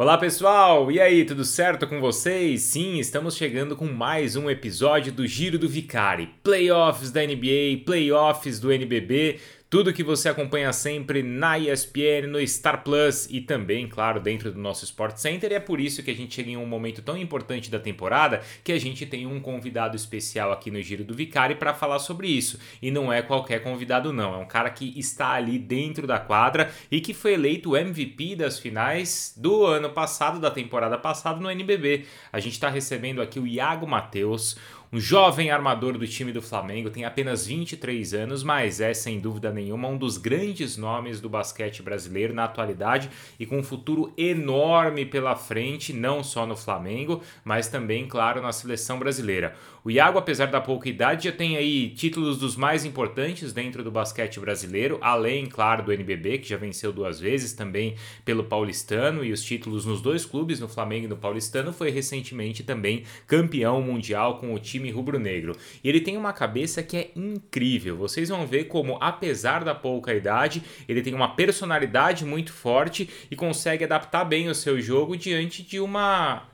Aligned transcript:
Olá 0.00 0.16
pessoal, 0.16 0.90
e 0.90 0.98
aí, 0.98 1.26
tudo 1.26 1.44
certo 1.44 1.86
com 1.86 2.00
vocês? 2.00 2.62
Sim, 2.62 2.98
estamos 2.98 3.36
chegando 3.36 3.76
com 3.76 3.84
mais 3.84 4.34
um 4.34 4.48
episódio 4.48 5.12
do 5.12 5.26
Giro 5.26 5.58
do 5.58 5.68
Vicari, 5.68 6.30
playoffs 6.42 7.10
da 7.10 7.20
NBA, 7.20 7.84
playoffs 7.84 8.58
do 8.58 8.72
NBB, 8.72 9.38
tudo 9.70 9.92
que 9.92 10.02
você 10.02 10.28
acompanha 10.28 10.72
sempre 10.72 11.22
na 11.22 11.56
ESPN, 11.56 12.26
no 12.28 12.44
Star 12.44 12.82
Plus 12.82 13.28
e 13.30 13.40
também, 13.40 13.88
claro, 13.88 14.18
dentro 14.18 14.50
do 14.50 14.58
nosso 14.58 14.84
Sport 14.84 15.16
Center. 15.18 15.52
E 15.52 15.54
é 15.54 15.60
por 15.60 15.78
isso 15.78 16.02
que 16.02 16.10
a 16.10 16.14
gente 16.14 16.34
chega 16.34 16.50
em 16.50 16.56
um 16.56 16.66
momento 16.66 17.00
tão 17.00 17.16
importante 17.16 17.70
da 17.70 17.78
temporada 17.78 18.42
que 18.64 18.72
a 18.72 18.80
gente 18.80 19.06
tem 19.06 19.28
um 19.28 19.38
convidado 19.38 19.94
especial 19.94 20.50
aqui 20.50 20.72
no 20.72 20.82
Giro 20.82 21.04
do 21.04 21.14
Vicari 21.14 21.54
para 21.54 21.72
falar 21.72 22.00
sobre 22.00 22.26
isso. 22.26 22.58
E 22.82 22.90
não 22.90 23.12
é 23.12 23.22
qualquer 23.22 23.62
convidado, 23.62 24.12
não. 24.12 24.34
É 24.34 24.38
um 24.38 24.44
cara 24.44 24.70
que 24.70 24.92
está 24.98 25.30
ali 25.34 25.56
dentro 25.56 26.04
da 26.04 26.18
quadra 26.18 26.72
e 26.90 27.00
que 27.00 27.14
foi 27.14 27.34
eleito 27.34 27.76
MVP 27.76 28.34
das 28.34 28.58
finais 28.58 29.32
do 29.36 29.64
ano 29.64 29.90
passado, 29.90 30.40
da 30.40 30.50
temporada 30.50 30.98
passada 30.98 31.38
no 31.38 31.48
NBB. 31.48 32.06
A 32.32 32.40
gente 32.40 32.54
está 32.54 32.68
recebendo 32.68 33.22
aqui 33.22 33.38
o 33.38 33.46
Iago 33.46 33.86
Matheus 33.86 34.56
um 34.92 34.98
jovem 34.98 35.52
armador 35.52 35.96
do 35.96 36.04
time 36.04 36.32
do 36.32 36.42
Flamengo, 36.42 36.90
tem 36.90 37.04
apenas 37.04 37.46
23 37.46 38.12
anos, 38.12 38.42
mas 38.42 38.80
é 38.80 38.92
sem 38.92 39.20
dúvida 39.20 39.52
nenhuma 39.52 39.86
um 39.86 39.96
dos 39.96 40.16
grandes 40.16 40.76
nomes 40.76 41.20
do 41.20 41.28
basquete 41.28 41.80
brasileiro 41.80 42.34
na 42.34 42.42
atualidade 42.42 43.08
e 43.38 43.46
com 43.46 43.60
um 43.60 43.62
futuro 43.62 44.12
enorme 44.18 45.06
pela 45.06 45.36
frente, 45.36 45.92
não 45.92 46.24
só 46.24 46.44
no 46.44 46.56
Flamengo, 46.56 47.22
mas 47.44 47.68
também, 47.68 48.08
claro, 48.08 48.42
na 48.42 48.50
seleção 48.50 48.98
brasileira. 48.98 49.54
O 49.82 49.90
Iago, 49.90 50.18
apesar 50.18 50.46
da 50.46 50.60
pouca 50.60 50.90
idade, 50.90 51.24
já 51.24 51.32
tem 51.32 51.56
aí 51.56 51.88
títulos 51.88 52.38
dos 52.38 52.54
mais 52.54 52.84
importantes 52.84 53.50
dentro 53.50 53.82
do 53.82 53.90
basquete 53.90 54.38
brasileiro, 54.38 54.98
além, 55.00 55.46
claro, 55.46 55.82
do 55.82 55.92
NBB, 55.92 56.38
que 56.38 56.48
já 56.50 56.58
venceu 56.58 56.92
duas 56.92 57.18
vezes, 57.18 57.54
também 57.54 57.94
pelo 58.22 58.44
Paulistano, 58.44 59.24
e 59.24 59.32
os 59.32 59.42
títulos 59.42 59.86
nos 59.86 60.02
dois 60.02 60.26
clubes, 60.26 60.60
no 60.60 60.68
Flamengo 60.68 61.06
e 61.06 61.08
no 61.08 61.16
Paulistano, 61.16 61.72
foi 61.72 61.88
recentemente 61.88 62.62
também 62.62 63.04
campeão 63.26 63.80
mundial 63.80 64.38
com 64.38 64.52
o 64.52 64.58
time 64.58 64.90
rubro-negro. 64.90 65.56
E 65.82 65.88
ele 65.88 66.02
tem 66.02 66.14
uma 66.14 66.34
cabeça 66.34 66.82
que 66.82 66.96
é 66.98 67.10
incrível. 67.16 67.96
Vocês 67.96 68.28
vão 68.28 68.46
ver 68.46 68.64
como, 68.64 68.98
apesar 69.00 69.64
da 69.64 69.74
pouca 69.74 70.12
idade, 70.12 70.62
ele 70.86 71.00
tem 71.00 71.14
uma 71.14 71.34
personalidade 71.34 72.26
muito 72.26 72.52
forte 72.52 73.08
e 73.30 73.36
consegue 73.36 73.84
adaptar 73.84 74.24
bem 74.24 74.46
o 74.50 74.54
seu 74.54 74.78
jogo 74.78 75.16
diante 75.16 75.62
de 75.62 75.80
uma 75.80 76.49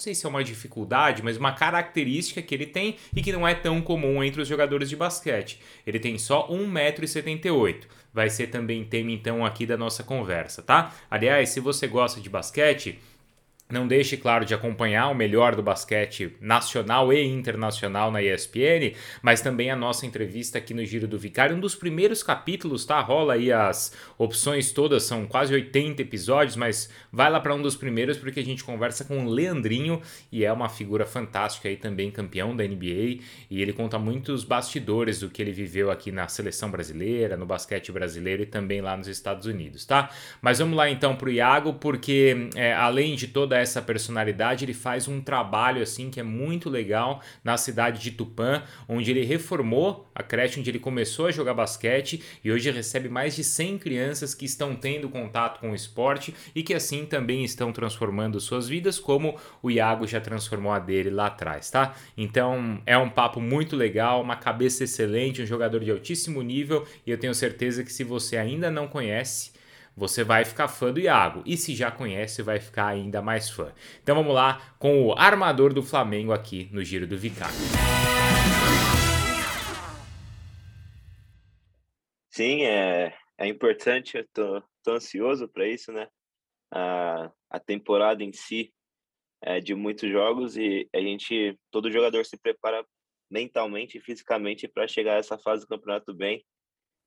sei 0.00 0.14
se 0.14 0.26
é 0.26 0.28
uma 0.28 0.42
dificuldade, 0.42 1.22
mas 1.22 1.36
uma 1.36 1.52
característica 1.52 2.42
que 2.42 2.54
ele 2.54 2.66
tem 2.66 2.96
e 3.14 3.22
que 3.22 3.32
não 3.32 3.46
é 3.46 3.54
tão 3.54 3.80
comum 3.80 4.22
entre 4.22 4.40
os 4.40 4.48
jogadores 4.48 4.88
de 4.88 4.96
basquete. 4.96 5.60
Ele 5.86 5.98
tem 5.98 6.18
só 6.18 6.48
1,78m. 6.48 7.84
Vai 8.12 8.28
ser 8.28 8.48
também 8.48 8.84
tema 8.84 9.12
então 9.12 9.46
aqui 9.46 9.64
da 9.64 9.76
nossa 9.76 10.02
conversa, 10.02 10.62
tá? 10.62 10.92
Aliás, 11.08 11.50
se 11.50 11.60
você 11.60 11.86
gosta 11.86 12.20
de 12.20 12.28
basquete, 12.28 12.98
não 13.70 13.86
deixe, 13.86 14.16
claro, 14.16 14.44
de 14.44 14.54
acompanhar 14.54 15.08
o 15.08 15.14
melhor 15.14 15.54
do 15.54 15.62
basquete 15.62 16.36
nacional 16.40 17.12
e 17.12 17.24
internacional 17.24 18.10
na 18.10 18.22
ESPN, 18.22 18.94
mas 19.22 19.40
também 19.40 19.70
a 19.70 19.76
nossa 19.76 20.06
entrevista 20.06 20.58
aqui 20.58 20.74
no 20.74 20.84
Giro 20.84 21.06
do 21.06 21.18
Vicário. 21.18 21.56
Um 21.56 21.60
dos 21.60 21.74
primeiros 21.74 22.22
capítulos, 22.22 22.84
tá? 22.84 23.00
Rola 23.00 23.34
aí 23.34 23.52
as 23.52 23.94
opções 24.18 24.72
todas, 24.72 25.04
são 25.04 25.26
quase 25.26 25.54
80 25.54 26.02
episódios, 26.02 26.56
mas 26.56 26.90
vai 27.12 27.30
lá 27.30 27.40
para 27.40 27.54
um 27.54 27.62
dos 27.62 27.76
primeiros 27.76 28.16
porque 28.16 28.40
a 28.40 28.44
gente 28.44 28.64
conversa 28.64 29.04
com 29.04 29.24
o 29.24 29.30
Leandrinho 29.30 30.00
e 30.30 30.44
é 30.44 30.52
uma 30.52 30.68
figura 30.68 31.06
fantástica 31.06 31.68
aí 31.68 31.76
também, 31.76 32.10
campeão 32.10 32.56
da 32.56 32.64
NBA. 32.64 33.20
E 33.50 33.62
ele 33.62 33.72
conta 33.72 33.98
muitos 33.98 34.44
bastidores 34.44 35.20
do 35.20 35.30
que 35.30 35.40
ele 35.40 35.52
viveu 35.52 35.90
aqui 35.90 36.10
na 36.10 36.28
seleção 36.28 36.70
brasileira, 36.70 37.36
no 37.36 37.46
basquete 37.46 37.92
brasileiro 37.92 38.42
e 38.42 38.46
também 38.46 38.80
lá 38.80 38.96
nos 38.96 39.08
Estados 39.08 39.46
Unidos, 39.46 39.84
tá? 39.84 40.10
Mas 40.40 40.58
vamos 40.58 40.76
lá 40.76 40.90
então 40.90 41.16
pro 41.16 41.30
Iago, 41.30 41.74
porque 41.74 42.48
é, 42.54 42.72
além 42.72 43.14
de 43.14 43.28
toda 43.28 43.59
essa 43.60 43.80
personalidade, 43.80 44.64
ele 44.64 44.74
faz 44.74 45.08
um 45.08 45.20
trabalho 45.20 45.82
assim 45.82 46.10
que 46.10 46.20
é 46.20 46.22
muito 46.22 46.68
legal 46.68 47.22
na 47.44 47.56
cidade 47.56 48.00
de 48.00 48.10
Tupã, 48.10 48.62
onde 48.88 49.10
ele 49.10 49.24
reformou 49.24 50.10
a 50.14 50.22
creche 50.22 50.58
onde 50.58 50.70
ele 50.70 50.78
começou 50.78 51.26
a 51.26 51.30
jogar 51.30 51.54
basquete 51.54 52.22
e 52.44 52.50
hoje 52.50 52.70
recebe 52.70 53.08
mais 53.08 53.36
de 53.36 53.44
100 53.44 53.78
crianças 53.78 54.34
que 54.34 54.44
estão 54.44 54.74
tendo 54.74 55.08
contato 55.08 55.60
com 55.60 55.70
o 55.70 55.74
esporte 55.74 56.34
e 56.54 56.62
que 56.62 56.74
assim 56.74 57.06
também 57.06 57.44
estão 57.44 57.72
transformando 57.72 58.40
suas 58.40 58.68
vidas, 58.68 58.98
como 58.98 59.36
o 59.62 59.70
Iago 59.70 60.06
já 60.06 60.20
transformou 60.20 60.72
a 60.72 60.78
dele 60.78 61.10
lá 61.10 61.26
atrás, 61.26 61.70
tá? 61.70 61.94
Então 62.16 62.80
é 62.86 62.96
um 62.96 63.08
papo 63.08 63.40
muito 63.40 63.76
legal, 63.76 64.20
uma 64.20 64.36
cabeça 64.36 64.84
excelente, 64.84 65.42
um 65.42 65.46
jogador 65.46 65.80
de 65.80 65.90
altíssimo 65.90 66.42
nível 66.42 66.86
e 67.06 67.10
eu 67.10 67.18
tenho 67.18 67.34
certeza 67.34 67.84
que 67.84 67.92
se 67.92 68.04
você 68.04 68.36
ainda 68.36 68.70
não 68.70 68.86
conhece, 68.86 69.52
você 69.96 70.24
vai 70.24 70.44
ficar 70.44 70.68
fã 70.68 70.92
do 70.92 71.00
Iago. 71.00 71.42
E 71.44 71.56
se 71.56 71.74
já 71.74 71.90
conhece, 71.90 72.42
vai 72.42 72.60
ficar 72.60 72.86
ainda 72.86 73.20
mais 73.20 73.50
fã. 73.50 73.72
Então 74.02 74.14
vamos 74.14 74.34
lá 74.34 74.74
com 74.78 75.06
o 75.06 75.12
armador 75.12 75.72
do 75.72 75.82
Flamengo 75.82 76.32
aqui 76.32 76.68
no 76.72 76.82
Giro 76.82 77.06
do 77.06 77.18
Vicário. 77.18 77.54
Sim, 82.30 82.62
é, 82.62 83.14
é 83.36 83.46
importante, 83.48 84.16
eu 84.16 84.26
tô, 84.32 84.62
tô 84.82 84.92
ansioso 84.92 85.48
para 85.48 85.66
isso, 85.66 85.92
né? 85.92 86.08
A, 86.72 87.30
a 87.50 87.58
temporada 87.58 88.22
em 88.22 88.32
si 88.32 88.72
é 89.42 89.60
de 89.60 89.74
muitos 89.74 90.08
jogos 90.10 90.56
e 90.56 90.88
a 90.94 91.00
gente, 91.00 91.58
todo 91.70 91.90
jogador 91.90 92.24
se 92.24 92.38
prepara 92.38 92.84
mentalmente 93.30 93.98
e 93.98 94.00
fisicamente 94.00 94.68
para 94.68 94.88
chegar 94.88 95.14
a 95.14 95.18
essa 95.18 95.38
fase 95.38 95.64
do 95.64 95.68
campeonato 95.68 96.14
bem. 96.14 96.44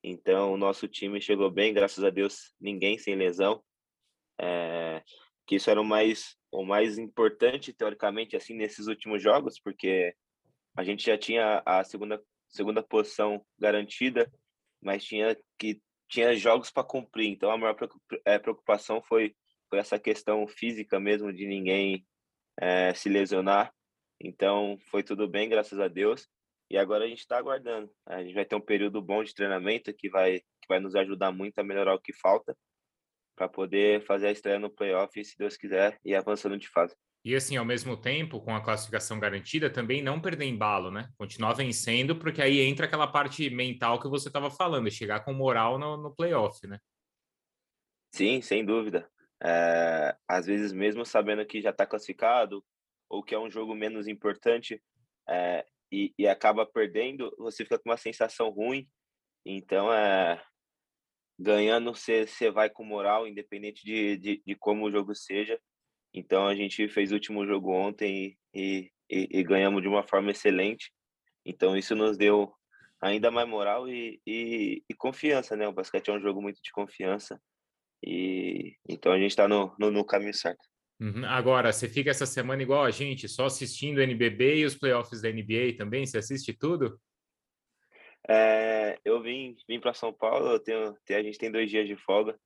Então, 0.04 0.54
o 0.54 0.58
nosso 0.58 0.88
time 0.88 1.22
chegou 1.22 1.50
bem, 1.50 1.74
graças 1.74 2.04
a 2.04 2.10
Deus, 2.10 2.54
ninguém 2.60 2.98
sem 2.98 3.16
lesão. 3.16 3.64
É, 4.40 5.02
que 5.48 5.56
isso 5.56 5.70
era 5.70 5.80
o 5.80 5.86
mais, 5.86 6.36
o 6.52 6.66
mais 6.66 6.98
importante, 6.98 7.74
teoricamente, 7.74 8.36
assim, 8.36 8.54
nesses 8.54 8.88
últimos 8.88 9.22
jogos, 9.22 9.60
porque 9.60 10.14
a 10.76 10.84
gente 10.84 11.06
já 11.06 11.18
tinha 11.18 11.62
a 11.66 11.84
segunda, 11.84 12.22
segunda 12.50 12.84
posição 12.84 13.46
garantida, 13.58 14.32
mas 14.82 15.06
tinha 15.06 15.38
que 15.58 15.82
tinha 16.10 16.36
jogos 16.36 16.70
para 16.70 16.84
cumprir. 16.84 17.30
Então, 17.30 17.50
a 17.50 17.58
maior 17.58 17.76
é, 18.26 18.38
preocupação 18.38 19.02
foi, 19.02 19.36
foi 19.70 19.80
essa 19.80 19.98
questão 19.98 20.46
física 20.48 21.00
mesmo, 21.00 21.34
de 21.34 21.48
ninguém 21.48 22.06
é, 22.60 22.94
se 22.94 23.10
lesionar. 23.10 23.74
Então, 24.22 24.78
foi 24.92 25.02
tudo 25.02 25.28
bem, 25.28 25.50
graças 25.50 25.80
a 25.80 25.88
Deus. 25.88 26.28
E 26.74 26.78
agora 26.80 27.06
a 27.06 27.08
gente 27.08 27.20
está 27.20 27.38
aguardando. 27.38 27.88
A 28.04 28.24
gente 28.24 28.34
vai 28.34 28.44
ter 28.44 28.56
um 28.56 28.60
período 28.60 29.00
bom 29.00 29.24
de 29.24 29.32
treinamento 29.32 29.94
que 29.94 30.10
vai, 30.10 30.40
que 30.40 30.68
vai 30.68 30.80
nos 30.80 30.96
ajudar 30.96 31.32
muito 31.32 31.60
a 31.60 31.64
melhorar 31.64 31.94
o 31.94 32.02
que 32.02 32.12
falta 32.12 32.58
para 33.36 33.48
poder 33.48 34.04
fazer 34.08 34.26
a 34.26 34.32
estreia 34.32 34.58
no 34.58 34.72
playoff, 34.72 35.24
se 35.24 35.38
Deus 35.38 35.56
quiser, 35.56 36.00
e 36.04 36.16
avançando 36.16 36.58
de 36.58 36.68
fase. 36.68 36.96
E 37.24 37.36
assim, 37.36 37.58
ao 37.58 37.64
mesmo 37.64 37.96
tempo, 37.96 38.42
com 38.42 38.56
a 38.56 38.64
classificação 38.64 39.20
garantida, 39.20 39.70
também 39.70 40.02
não 40.02 40.20
perder 40.20 40.46
embalo, 40.46 40.90
né? 40.90 41.08
Continuar 41.16 41.54
vencendo, 41.54 42.16
porque 42.16 42.42
aí 42.42 42.62
entra 42.62 42.88
aquela 42.88 43.06
parte 43.06 43.48
mental 43.52 44.00
que 44.00 44.10
você 44.10 44.30
estava 44.30 44.50
falando, 44.50 44.90
chegar 44.90 45.24
com 45.24 45.32
moral 45.32 45.78
no, 45.78 45.96
no 45.96 46.16
playoff, 46.16 46.66
né? 46.66 46.80
Sim, 48.16 48.42
sem 48.42 48.66
dúvida. 48.66 49.08
É, 49.44 50.18
às 50.28 50.48
vezes, 50.48 50.74
mesmo 50.74 51.06
sabendo 51.06 51.46
que 51.46 51.62
já 51.62 51.70
está 51.70 51.86
classificado, 51.86 52.66
ou 53.08 53.22
que 53.22 53.36
é 53.36 53.40
um 53.40 53.52
jogo 53.52 53.76
menos 53.76 54.08
importante, 54.08 54.82
é, 55.30 55.64
e, 55.94 56.14
e 56.18 56.28
acaba 56.28 56.66
perdendo, 56.66 57.32
você 57.38 57.64
fica 57.64 57.78
com 57.78 57.92
uma 57.92 57.98
sensação 57.98 58.50
ruim. 58.50 58.90
Então, 59.46 59.94
é, 59.94 60.44
ganhando, 61.38 61.94
você, 61.94 62.26
você 62.26 62.50
vai 62.50 62.68
com 62.68 62.84
moral, 62.84 63.28
independente 63.28 63.86
de, 63.86 64.18
de, 64.18 64.44
de, 64.44 64.56
como 64.56 64.86
o 64.86 64.92
jogo 64.92 65.14
seja. 65.14 65.60
Então, 66.12 66.48
a 66.48 66.56
gente 66.56 66.88
fez 66.88 67.12
o 67.12 67.16
último 67.16 67.46
jogo 67.46 67.72
ontem 67.72 68.36
e, 68.54 68.92
e, 69.08 69.40
e 69.40 69.44
ganhamos 69.44 69.84
de 69.84 69.88
uma 69.88 70.02
forma 70.02 70.32
excelente. 70.32 70.92
Então, 71.46 71.78
isso 71.78 71.96
nos 71.96 72.18
deu 72.18 72.52
ainda 73.00 73.30
mais 73.30 73.48
moral 73.48 73.88
e, 73.88 74.20
e, 74.26 74.84
e, 74.90 74.94
confiança, 74.96 75.56
né? 75.56 75.68
O 75.68 75.74
basquete 75.74 76.10
é 76.10 76.14
um 76.14 76.22
jogo 76.22 76.42
muito 76.42 76.60
de 76.62 76.72
confiança. 76.72 77.40
E 78.02 78.76
então 78.88 79.12
a 79.12 79.20
gente 79.20 79.32
está 79.32 79.48
no, 79.48 79.76
no, 79.78 79.92
no, 79.92 80.06
caminho 80.06 80.34
certo. 80.34 80.66
Uhum. 81.00 81.26
Agora, 81.26 81.72
você 81.72 81.90
fica 81.90 82.12
essa 82.12 82.26
semana 82.26 82.62
igual 82.62 82.84
a 82.84 82.92
gente, 82.92 83.28
só 83.28 83.46
assistindo 83.46 83.98
o 83.98 84.02
NBB 84.02 84.58
e 84.58 84.66
os 84.66 84.76
playoffs 84.76 85.22
da 85.22 85.30
NBA 85.30 85.76
também? 85.78 86.06
Você 86.06 86.18
assiste 86.18 86.54
tudo? 86.54 87.00
É, 88.28 88.98
eu 89.04 89.22
vim, 89.22 89.56
vim 89.68 89.80
para 89.80 89.94
São 89.94 90.14
Paulo, 90.14 90.52
eu 90.52 90.60
tenho, 90.60 90.96
a 91.10 91.24
gente 91.24 91.38
tem 91.38 91.52
dois 91.52 91.70
dias 91.70 91.88
de 91.88 91.98
folga, 91.98 92.40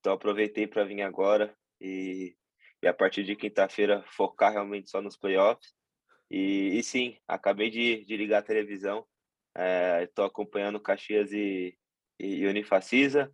então 0.00 0.14
aproveitei 0.14 0.66
para 0.66 0.84
vir 0.84 1.02
agora 1.02 1.54
e, 1.80 2.34
e 2.82 2.88
a 2.88 2.94
partir 2.94 3.24
de 3.24 3.36
quinta-feira 3.36 4.02
focar 4.06 4.52
realmente 4.52 4.88
só 4.88 5.02
nos 5.02 5.16
playoffs. 5.16 5.74
E, 6.30 6.78
e 6.78 6.82
sim, 6.82 7.18
acabei 7.26 7.70
de, 7.70 8.04
de 8.04 8.16
ligar 8.16 8.38
a 8.38 8.42
televisão, 8.42 9.06
estou 10.02 10.24
é, 10.24 10.28
acompanhando 10.28 10.80
Caxias 10.80 11.32
e, 11.32 11.76
e 12.18 12.46
Unifacisa, 12.46 13.30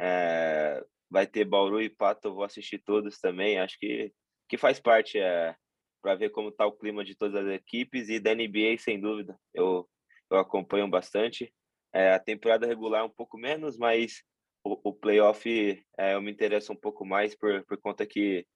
é, 0.00 0.84
vai 1.10 1.26
ter 1.26 1.44
Bauru 1.44 1.80
e 1.80 1.88
Pato, 1.88 2.28
eu 2.28 2.34
vou 2.34 2.44
assistir 2.44 2.78
todos 2.78 3.18
também. 3.18 3.58
Acho 3.58 3.78
que, 3.78 4.12
que 4.48 4.56
faz 4.56 4.80
parte 4.80 5.18
é, 5.18 5.54
para 6.02 6.14
ver 6.14 6.30
como 6.30 6.48
está 6.48 6.66
o 6.66 6.72
clima 6.72 7.04
de 7.04 7.14
todas 7.14 7.46
as 7.46 7.52
equipes 7.52 8.08
e 8.08 8.18
da 8.18 8.34
NBA, 8.34 8.78
sem 8.78 9.00
dúvida. 9.00 9.38
Eu, 9.54 9.88
eu 10.30 10.38
acompanho 10.38 10.88
bastante. 10.88 11.52
É, 11.92 12.12
a 12.12 12.18
temporada 12.18 12.66
regular 12.66 13.04
um 13.04 13.10
pouco 13.10 13.38
menos, 13.38 13.78
mas 13.78 14.22
o, 14.64 14.90
o 14.90 14.92
playoff 14.92 15.84
é, 15.98 16.14
eu 16.14 16.22
me 16.22 16.30
interesso 16.30 16.72
um 16.72 16.76
pouco 16.76 17.04
mais 17.04 17.34
por, 17.34 17.64
por 17.64 17.78
conta 17.78 18.04
que 18.04 18.46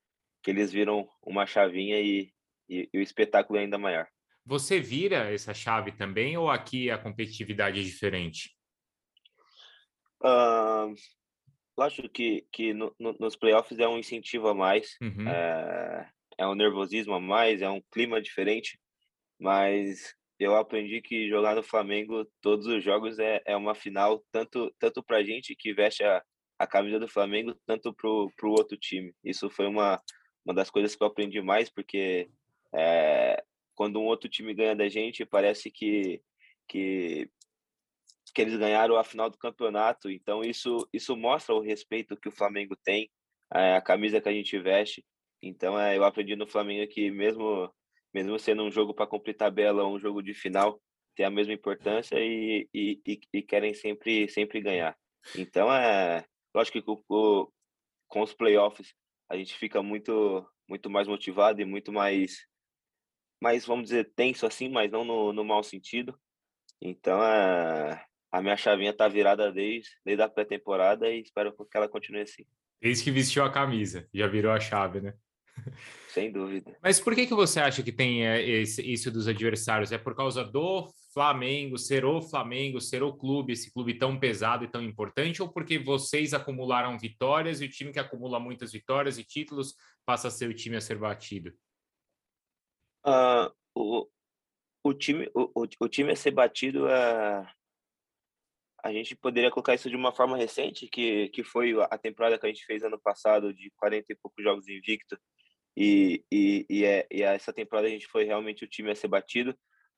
que 0.43 0.51
eles 0.51 0.73
viram 0.73 1.09
uma 1.23 1.47
chavinha 1.47 2.01
e, 2.01 2.33
e, 2.69 2.89
e 2.93 2.99
o 2.99 3.03
espetáculo 3.03 3.59
é 3.59 3.63
ainda 3.63 3.79
maior. 3.79 4.09
Você 4.45 4.81
vira 4.81 5.33
essa 5.33 5.53
chave 5.53 5.93
também 5.93 6.37
ou 6.37 6.51
aqui 6.51 6.91
a 6.91 6.99
competitividade 6.99 7.81
é 7.81 7.83
diferente? 7.83 8.57
Uh, 10.23 10.95
acho 11.83 12.09
que, 12.09 12.47
que 12.53 12.73
no, 12.73 12.95
no, 12.99 13.17
nos 13.19 13.37
playoffs 13.37 13.79
é 13.79 13.89
um 13.89 13.99
incentivo 13.99 14.49
a 14.49 14.55
mais, 14.55 14.97
uhum. 15.01 15.29
é, 15.29 16.11
é 16.39 16.47
um 16.47 16.55
nervosismo 16.55 17.15
a 17.15 17.21
mais, 17.21 17.63
é 17.63 17.71
um 17.71 17.83
clima 17.91 18.21
diferente, 18.21 18.79
mas 19.39 20.15
eu 20.39 20.57
aprendi 20.57 21.03
que 21.03 21.29
jogar 21.29 21.55
no 21.55 21.63
Flamengo 21.63 22.27
todos 22.41 22.67
os 22.67 22.83
jogos 22.83 23.19
é, 23.19 23.43
é 23.45 23.57
uma 23.57 23.75
final, 23.75 24.25
tanto, 24.33 24.75
tanto 24.79 25.03
para 25.03 25.23
gente 25.23 25.55
que 25.55 25.75
veste 25.75 26.03
a, 26.03 26.23
a 26.59 26.67
camisa 26.67 26.99
do 26.99 27.09
Flamengo, 27.09 27.55
tanto 27.67 27.93
para 27.93 28.09
o 28.09 28.31
outro 28.51 28.77
time. 28.77 29.15
Isso 29.23 29.51
foi 29.51 29.67
uma, 29.67 30.01
uma 30.45 30.55
das 30.55 30.71
coisas 30.71 30.97
que 30.97 31.03
eu 31.03 31.07
aprendi 31.07 31.41
mais, 31.43 31.69
porque 31.69 32.29
é, 32.73 33.43
quando 33.75 34.01
um 34.01 34.05
outro 34.05 34.29
time 34.29 34.55
ganha 34.55 34.75
da 34.75 34.89
gente, 34.89 35.25
parece 35.25 35.71
que, 35.71 36.23
que, 36.69 37.29
que 38.33 38.41
eles 38.41 38.57
ganharam 38.57 38.97
a 38.97 39.05
final 39.05 39.31
do 39.31 39.39
campeonato. 39.39 40.11
Então, 40.11 40.43
isso, 40.43 40.89
isso 40.93 41.17
mostra 41.17 41.55
o 41.55 41.61
respeito 41.61 42.17
que 42.17 42.29
o 42.29 42.33
Flamengo 42.33 42.77
tem, 42.85 43.11
é, 43.53 43.77
a 43.77 43.83
camisa 43.83 44.21
que 44.21 44.29
a 44.29 44.33
gente 44.33 44.59
veste. 44.59 45.05
Então, 45.43 45.79
é, 45.79 45.97
eu 45.97 46.05
aprendi 46.05 46.37
no 46.37 46.47
Flamengo 46.47 46.91
que, 46.91 47.11
mesmo, 47.11 47.73
mesmo 48.13 48.39
sendo 48.39 48.63
um 48.63 48.71
jogo 48.71 48.95
para 48.95 49.07
cumprir 49.07 49.35
tabela, 49.35 49.87
um 49.87 49.99
jogo 49.99 50.23
de 50.23 50.35
final, 50.35 50.81
tem 51.15 51.27
a 51.27 51.31
mesma 51.31 51.53
importância 51.53 52.17
e, 52.19 52.69
e, 52.73 53.01
e, 53.07 53.21
e 53.35 53.43
querem 53.43 53.75
sempre, 53.75 54.29
sempre 54.29 54.61
ganhar. 54.61 54.97
Então, 55.37 55.73
é 55.73 56.25
lógico 56.55 56.79
que 56.81 57.03
com, 57.07 58.23
os 58.23 58.35
playoffs 58.35 58.95
a 59.29 59.37
gente 59.37 59.55
fica 59.55 59.83
muito, 59.83 60.47
muito 60.69 60.91
mais 60.91 61.07
motivado 61.07 61.61
e 61.61 61.65
muito 61.65 61.93
mais 61.93 62.49
mais, 63.43 63.65
vamos 63.65 63.85
dizer, 63.85 64.13
tenso 64.15 64.47
assim, 64.47 64.69
mas 64.69 64.91
não 64.91 65.03
no, 65.03 65.33
no 65.33 65.45
mau 65.45 65.63
sentido. 65.63 66.19
Então, 66.81 67.21
a, 67.21 68.05
a 68.31 68.41
minha 68.41 68.57
chavinha 68.57 68.93
tá 68.93 69.09
virada 69.09 69.51
desde, 69.51 69.91
desde 70.05 70.23
a 70.23 70.29
pré-temporada 70.29 71.09
e 71.09 71.21
espero 71.21 71.53
que 71.53 71.77
ela 71.77 71.89
continue 71.89 72.23
assim. 72.23 72.45
Desde 72.81 73.05
que 73.05 73.11
vestiu 73.11 73.45
a 73.45 73.51
camisa, 73.51 74.09
já 74.13 74.27
virou 74.27 74.53
a 74.53 74.61
chave, 74.61 75.01
né? 75.01 75.15
Sem 76.09 76.33
dúvida. 76.33 76.77
Mas 76.83 76.99
por 76.99 77.15
que, 77.15 77.27
que 77.27 77.35
você 77.35 77.61
acha 77.61 77.83
que 77.83 77.93
tem 77.93 78.27
é, 78.27 78.43
esse, 78.43 78.83
isso 78.83 79.11
dos 79.11 79.29
adversários? 79.29 79.93
É 79.93 79.99
por 79.99 80.15
causa 80.15 80.45
do 80.45 80.89
Flamengo, 81.13 81.77
ser 81.77 82.05
o 82.05 82.23
Flamengo, 82.23 82.81
ser 82.81 83.03
o 83.03 83.13
clube, 83.13 83.53
esse 83.53 83.73
clube 83.73 83.95
tão 83.95 84.19
pesado 84.19 84.65
e 84.65 84.69
tão 84.69 84.83
importante, 84.83 85.43
ou 85.43 85.49
porque 85.49 85.79
vocês 85.79 86.33
acumularam 86.33 86.99
vitórias 86.99 87.61
e 87.61 87.67
o 87.67 87.71
time 87.71 87.93
que 87.93 87.99
acumula 87.99 88.41
muitas 88.41 88.73
vitórias 88.73 89.19
e 89.19 89.25
títulos 89.25 89.75
passa 90.05 90.29
a 90.29 90.31
ser 90.31 90.49
o 90.49 90.55
time 90.55 90.77
a 90.77 90.81
ser 90.81 90.99
batido? 90.99 91.53
Uh, 93.05 93.51
o, 93.75 94.09
o, 94.85 94.95
time, 94.95 95.29
o, 95.35 95.67
o, 95.81 95.89
time 95.89 96.13
a 96.13 96.17
ser 96.17 96.31
batido, 96.33 96.87
uh, 96.87 97.47
a 98.83 98.93
gente 98.93 99.17
poderia 99.17 99.51
colocar 99.51 99.75
isso 99.75 99.91
de 99.91 99.97
uma 99.97 100.13
forma 100.13 100.37
recente, 100.37 100.87
que, 100.87 101.29
que 101.31 101.43
foi 101.43 101.75
a 101.91 101.99
temporada 101.99 102.39
que 102.39 102.47
a 102.47 102.49
gente 102.49 102.65
fez 102.65 102.83
ano 102.83 102.99
passado, 102.99 103.53
de 103.53 103.71
40 103.77 104.13
e 104.13 104.17
poucos 104.17 104.43
jogos 104.43 104.69
invicto, 104.69 105.19
e, 105.77 106.25
e, 106.31 106.67
e, 106.69 106.85
é, 106.85 107.07
e 107.11 107.23
essa 107.23 107.53
temporada 107.53 107.89
a 107.89 107.91
gente 107.91 108.07
foi 108.07 108.25
realmente 108.25 108.65
o 108.65 108.69
time 108.69 108.91
a 108.91 108.95
ser 108.95 109.09
batido. 109.09 109.57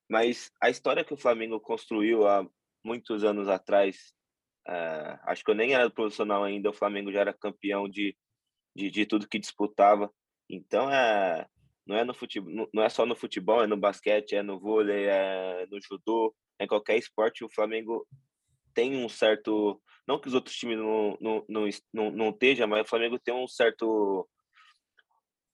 Mas 0.09 0.51
a 0.61 0.69
história 0.69 1.05
que 1.05 1.15
o 1.15 1.17
Flamengo 1.17 1.59
construiu 1.61 2.27
há 2.27 2.47
muitos 2.85 3.25
anos 3.25 3.49
atrás, 3.49 4.13
uh, 4.69 5.19
acho 5.25 5.45
que 5.45 5.51
eu 5.51 5.55
nem 5.55 5.75
era 5.75 5.89
profissional 5.91 6.45
ainda, 6.45 6.71
o 6.71 6.75
Flamengo 6.75 7.11
já 7.13 7.21
era 7.21 7.33
campeão 7.33 7.89
de, 7.89 8.17
de, 8.77 8.91
de 8.91 9.07
tudo 9.07 9.29
que 9.29 9.39
disputava. 9.39 10.13
Então, 10.51 10.91
é, 10.91 11.47
não 11.87 11.97
é 11.97 12.05
no 12.05 12.15
futebol, 12.15 12.69
não 12.73 12.83
é 12.83 12.89
só 12.89 13.07
no 13.07 13.17
futebol, 13.17 13.63
é 13.63 13.67
no 13.67 13.77
basquete, 13.77 14.37
é 14.37 14.43
no 14.43 14.61
vôlei, 14.61 15.07
é 15.07 15.67
no 15.71 15.81
judô, 15.81 16.35
é 16.59 16.65
em 16.65 16.69
qualquer 16.69 16.99
esporte 16.99 17.45
o 17.45 17.51
Flamengo 17.51 18.07
tem 18.75 18.97
um 18.97 19.09
certo, 19.09 19.81
não 20.07 20.19
que 20.19 20.29
os 20.29 20.35
outros 20.35 20.57
times 20.57 20.79
não 20.79 21.17
não 21.21 21.45
não, 21.49 21.69
não, 21.93 22.11
não 22.11 22.31
estejam, 22.31 22.67
mas 22.69 22.83
o 22.83 22.89
Flamengo 22.89 23.19
tem 23.19 23.35
um 23.35 23.47
certo 23.47 24.29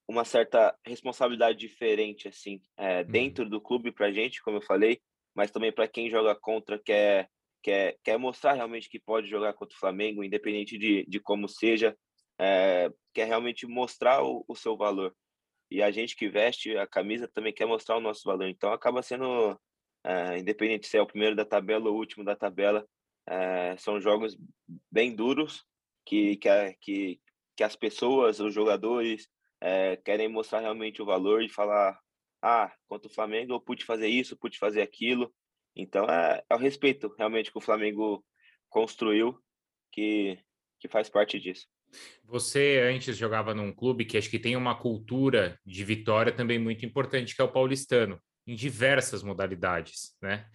uma 0.09 0.25
certa 0.25 0.77
responsabilidade 0.87 1.59
diferente 1.59 2.29
assim, 2.29 2.61
é, 2.77 3.01
uhum. 3.01 3.07
dentro 3.07 3.49
do 3.49 3.61
clube 3.61 3.93
para 3.93 4.11
gente, 4.11 4.43
como 4.43 4.57
eu 4.57 4.63
falei, 4.63 5.01
mas 5.35 5.51
também 5.51 5.73
para 5.73 5.89
quem 5.89 6.11
joga 6.11 6.35
contra 6.35 6.79
quer 6.79 7.29
quer 7.63 7.99
quer 8.03 8.19
mostrar 8.19 8.55
realmente 8.55 8.89
que 8.89 8.99
pode 8.99 9.29
jogar 9.29 9.53
contra 9.55 9.77
o 9.77 9.81
Flamengo, 9.81 10.25
independente 10.25 10.79
de, 10.79 11.05
de 11.07 11.21
como 11.21 11.49
seja, 11.49 11.97
é, 12.41 12.91
quer 13.13 13.27
realmente 13.27 13.67
mostrar 13.67 14.23
o, 14.23 14.45
o 14.49 14.55
seu 14.55 14.77
valor 14.77 15.15
e 15.71 15.83
a 15.83 15.91
gente 15.91 16.17
que 16.17 16.29
veste 16.29 16.77
a 16.77 16.87
camisa 16.87 17.29
também 17.29 17.53
quer 17.53 17.67
mostrar 17.67 17.97
o 17.97 18.01
nosso 18.01 18.23
valor. 18.25 18.49
Então 18.49 18.73
acaba 18.73 19.03
sendo, 19.03 19.59
é, 20.05 20.39
independente 20.39 20.87
se 20.87 20.97
é 20.97 21.03
o 21.03 21.07
primeiro 21.07 21.37
da 21.37 21.45
tabela 21.45 21.89
ou 21.89 21.95
o 21.95 21.99
último 21.99 22.25
da 22.25 22.35
tabela, 22.35 22.87
é, 23.29 23.77
são 23.77 24.01
jogos 24.01 24.37
bem 24.91 25.15
duros 25.15 25.65
que, 26.05 26.37
que, 26.37 26.49
que, 26.81 27.21
que 27.57 27.63
as 27.63 27.77
pessoas, 27.77 28.41
os 28.41 28.55
jogadores, 28.55 29.29
é, 29.61 29.97
querem 29.97 30.29
mostrar 30.29 30.61
realmente 30.61 31.03
o 31.03 31.07
valor 31.07 31.43
e 31.43 31.49
falar: 31.49 31.99
ah, 32.43 32.73
contra 32.89 33.09
o 33.09 33.15
Flamengo 33.15 33.53
eu 33.53 33.61
pude 33.61 33.85
fazer 33.85 34.09
isso, 34.09 34.37
pude 34.37 34.59
fazer 34.59 34.83
aquilo. 34.83 35.33
Então 35.77 36.07
é, 36.07 36.43
é 36.49 36.55
o 36.55 36.59
respeito 36.59 37.15
realmente 37.19 37.53
que 37.53 37.59
o 37.59 37.63
Flamengo 37.63 38.25
construiu 38.69 39.39
que, 39.93 40.39
que 40.81 40.89
faz 40.89 41.09
parte 41.09 41.39
disso. 41.39 41.67
Você 42.25 42.81
antes 42.83 43.17
jogava 43.17 43.55
num 43.55 43.73
clube 43.73 44.05
que 44.05 44.19
acho 44.19 44.31
que 44.31 44.39
tem 44.39 44.57
uma 44.57 44.79
cultura 44.79 45.59
de 45.65 45.85
vitória 45.85 46.33
também 46.33 46.59
muito 46.59 46.85
importante, 46.85 47.35
que 47.35 47.41
é 47.41 47.45
o 47.45 47.53
paulistano, 47.53 48.21
em 48.47 48.55
diversas 48.55 49.23
modalidades, 49.23 50.17
né? 50.21 50.47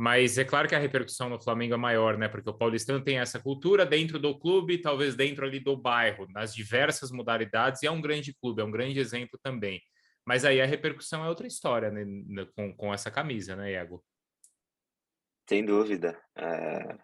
Mas 0.00 0.38
é 0.38 0.44
claro 0.44 0.68
que 0.68 0.76
a 0.76 0.78
repercussão 0.78 1.28
no 1.28 1.42
Flamengo 1.42 1.74
é 1.74 1.76
maior, 1.76 2.16
né? 2.16 2.28
Porque 2.28 2.48
o 2.48 2.54
paulistano 2.54 3.02
tem 3.02 3.18
essa 3.18 3.40
cultura 3.40 3.84
dentro 3.84 4.16
do 4.16 4.38
clube, 4.38 4.78
talvez 4.78 5.16
dentro 5.16 5.44
ali 5.44 5.58
do 5.58 5.76
bairro, 5.76 6.28
nas 6.30 6.54
diversas 6.54 7.10
modalidades, 7.10 7.82
e 7.82 7.88
é 7.88 7.90
um 7.90 8.00
grande 8.00 8.32
clube, 8.32 8.62
é 8.62 8.64
um 8.64 8.70
grande 8.70 9.00
exemplo 9.00 9.36
também. 9.42 9.82
Mas 10.24 10.44
aí 10.44 10.60
a 10.60 10.66
repercussão 10.66 11.24
é 11.24 11.28
outra 11.28 11.48
história 11.48 11.90
né? 11.90 12.46
com, 12.54 12.72
com 12.76 12.94
essa 12.94 13.10
camisa, 13.10 13.56
né, 13.56 13.72
Iago? 13.72 14.04
Sem 15.48 15.64
dúvida. 15.64 16.16
É... 16.36 16.96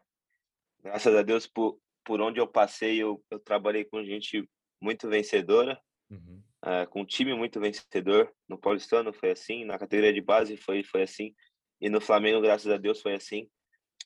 Graças 0.81 1.17
a 1.17 1.23
Deus 1.23 1.49
por, 1.49 1.81
por 2.05 2.21
onde 2.21 2.39
eu 2.39 2.47
passei, 2.47 3.03
eu, 3.03 3.21
eu 3.29 3.41
trabalhei 3.41 3.85
com 3.85 4.05
gente 4.05 4.49
muito 4.81 5.09
vencedora, 5.09 5.81
uhum. 6.09 6.41
uh, 6.65 6.89
com 6.91 7.01
um 7.01 7.05
time 7.05 7.35
muito 7.35 7.59
vencedor. 7.59 8.33
No 8.49 8.57
Paulistano 8.57 9.13
foi 9.13 9.33
assim, 9.33 9.65
na 9.65 9.81
categoria 9.81 10.13
de 10.13 10.21
base 10.21 10.57
foi, 10.57 10.85
foi 10.85 11.03
assim, 11.03 11.35
e 11.81 11.89
no 11.89 12.01
Flamengo, 12.01 12.41
graças 12.41 12.71
a 12.71 12.77
Deus, 12.77 13.01
foi 13.01 13.15
assim. 13.15 13.49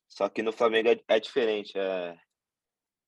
Só 0.08 0.28
que 0.28 0.42
no 0.42 0.52
Flamengo 0.52 0.88
é, 0.88 1.00
é 1.08 1.20
diferente, 1.20 1.78
é, 1.78 2.16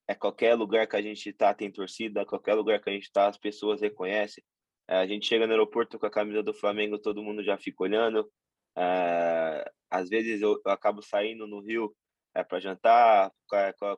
é 0.09 0.15
qualquer 0.15 0.55
lugar 0.55 0.87
que 0.87 0.97
a 0.97 1.03
gente 1.03 1.33
tá 1.33 1.55
tem 1.55 1.71
torcida, 1.71 2.27
qualquer 2.27 2.55
lugar 2.55 2.81
que 2.81 2.91
a 2.91 2.93
gente 2.93 3.11
tá 3.13 3.29
as 3.29 3.39
pessoas 3.39 3.81
reconhecem. 3.81 4.45
É, 4.89 4.97
a 4.97 5.07
gente 5.07 5.27
chega 5.27 5.47
no 5.47 5.53
aeroporto 5.53 5.99
com 5.99 6.07
a 6.07 6.11
camisa 6.11 6.43
do 6.43 6.53
Flamengo, 6.53 6.99
todo 6.99 7.23
mundo 7.23 7.45
já 7.45 7.57
fica 7.57 7.85
olhando. 7.85 8.31
É, 8.77 9.71
às 9.89 10.09
vezes 10.09 10.41
eu, 10.43 10.61
eu 10.65 10.73
acabo 10.73 11.03
saindo 11.03 11.47
no 11.47 11.61
Rio 11.61 11.95
é, 12.35 12.43
para 12.43 12.61
jantar, 12.61 13.33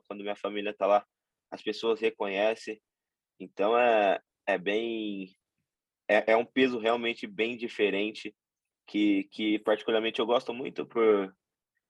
quando 0.07 0.21
minha 0.21 0.35
família 0.35 0.71
está 0.71 0.85
lá, 0.85 1.05
as 1.51 1.61
pessoas 1.61 1.99
reconhecem. 1.99 2.81
Então 3.39 3.77
é, 3.77 4.19
é 4.47 4.57
bem. 4.57 5.35
É, 6.07 6.33
é 6.33 6.37
um 6.37 6.45
peso 6.45 6.79
realmente 6.79 7.25
bem 7.25 7.57
diferente, 7.57 8.35
que, 8.87 9.25
que 9.25 9.59
particularmente 9.59 10.19
eu 10.19 10.25
gosto 10.25 10.53
muito, 10.53 10.85
por, 10.85 11.35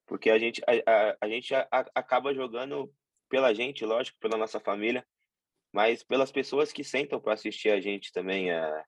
porque 0.06 0.30
a 0.30 0.38
gente, 0.38 0.62
a, 0.68 0.92
a, 0.92 1.18
a 1.22 1.30
gente 1.30 1.54
a, 1.54 1.68
acaba 1.96 2.34
jogando 2.34 2.94
pela 3.30 3.54
gente, 3.54 3.86
lógico, 3.86 4.20
pela 4.20 4.38
nossa 4.38 4.60
família, 4.60 5.06
mas 5.74 6.04
pelas 6.04 6.32
pessoas 6.32 6.72
que 6.72 6.84
sentam 6.84 7.20
para 7.20 7.34
assistir 7.34 7.70
a 7.70 7.82
gente 7.82 8.12
também. 8.12 8.52
É, 8.52 8.84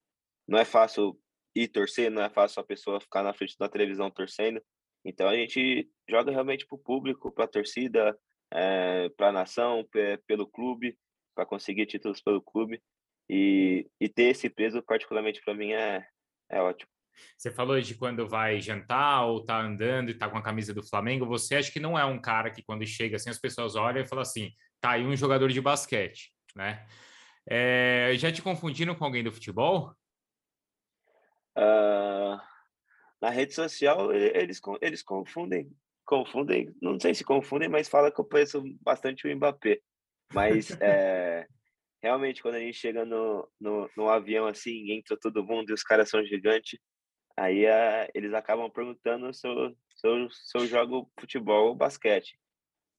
não 0.48 0.60
é 0.60 0.66
fácil 0.66 1.20
ir 1.56 1.68
torcer, 1.68 2.12
não 2.12 2.22
é 2.22 2.30
fácil 2.30 2.62
a 2.62 2.66
pessoa 2.66 3.02
ficar 3.02 3.24
na 3.24 3.34
frente 3.34 3.58
da 3.58 3.68
televisão 3.68 4.12
torcendo. 4.12 4.62
Então 5.04 5.28
a 5.28 5.36
gente 5.36 5.90
joga 6.08 6.32
realmente 6.32 6.66
para 6.68 6.76
o 6.76 6.80
público, 6.80 7.32
para 7.32 7.46
a 7.46 7.48
torcida, 7.48 8.18
é, 8.54 9.10
para 9.10 9.30
a 9.30 9.32
nação, 9.32 9.88
pelo 10.28 10.48
clube, 10.48 10.98
para 11.34 11.46
conseguir 11.46 11.86
títulos 11.86 12.22
pelo 12.22 12.42
clube. 12.42 12.82
E, 13.28 13.90
e 14.00 14.08
ter 14.08 14.26
esse 14.26 14.50
peso, 14.50 14.84
particularmente 14.84 15.42
para 15.44 15.56
mim, 15.56 15.72
é, 15.72 16.08
é 16.50 16.62
ótimo. 16.62 16.95
Você 17.38 17.52
falou 17.52 17.80
de 17.80 17.96
quando 17.96 18.28
vai 18.28 18.60
jantar 18.60 19.26
ou 19.26 19.44
tá 19.44 19.60
andando 19.60 20.10
e 20.10 20.14
tá 20.14 20.30
com 20.30 20.38
a 20.38 20.44
camisa 20.44 20.74
do 20.74 20.88
Flamengo. 20.88 21.26
Você 21.26 21.56
acha 21.56 21.72
que 21.72 21.80
não 21.80 21.98
é 21.98 22.06
um 22.06 22.20
cara 22.20 22.52
que 22.52 22.64
quando 22.64 22.86
chega 22.86 23.16
assim 23.16 23.30
as 23.30 23.40
pessoas 23.40 23.76
olham 23.76 24.02
e 24.02 24.08
falam 24.08 24.22
assim, 24.22 24.52
tá 24.80 24.92
aí 24.92 25.06
um 25.06 25.16
jogador 25.16 25.50
de 25.50 25.62
basquete, 25.62 26.32
né? 26.56 26.86
É, 27.48 28.14
já 28.16 28.32
te 28.32 28.42
confundiram 28.42 28.96
com 28.96 29.06
alguém 29.06 29.24
do 29.24 29.32
futebol? 29.32 29.94
Uh, 31.58 32.40
na 33.22 33.30
rede 33.30 33.54
social 33.54 34.12
eles, 34.12 34.60
eles 34.82 35.02
confundem, 35.02 35.72
confundem, 36.06 36.76
não 36.82 37.00
sei 37.00 37.14
se 37.14 37.24
confundem, 37.24 37.70
mas 37.70 37.88
fala 37.88 38.12
que 38.12 38.20
eu 38.20 38.26
conheço 38.26 38.64
bastante 38.82 39.28
o 39.28 39.36
Mbappé. 39.36 39.80
Mas 40.34 40.72
é, 40.82 41.48
realmente, 42.02 42.42
quando 42.42 42.56
a 42.56 42.60
gente 42.60 42.78
chega 42.78 43.06
no, 43.06 43.50
no, 43.60 43.90
no 43.96 44.10
avião, 44.10 44.48
assim, 44.48 44.92
entra 44.92 45.18
todo 45.18 45.44
mundo 45.44 45.70
e 45.70 45.74
os 45.74 45.84
caras 45.84 46.10
são 46.10 46.24
gigantes, 46.26 46.80
aí 47.38 47.66
é, 47.66 48.10
eles 48.14 48.34
acabam 48.34 48.70
perguntando 48.70 49.34
se 49.34 49.48
eu, 49.48 49.76
se, 49.96 50.08
eu, 50.08 50.30
se 50.30 50.58
eu 50.58 50.68
jogo 50.68 51.12
futebol 51.20 51.70
ou 51.70 51.76
basquete. 51.76 52.40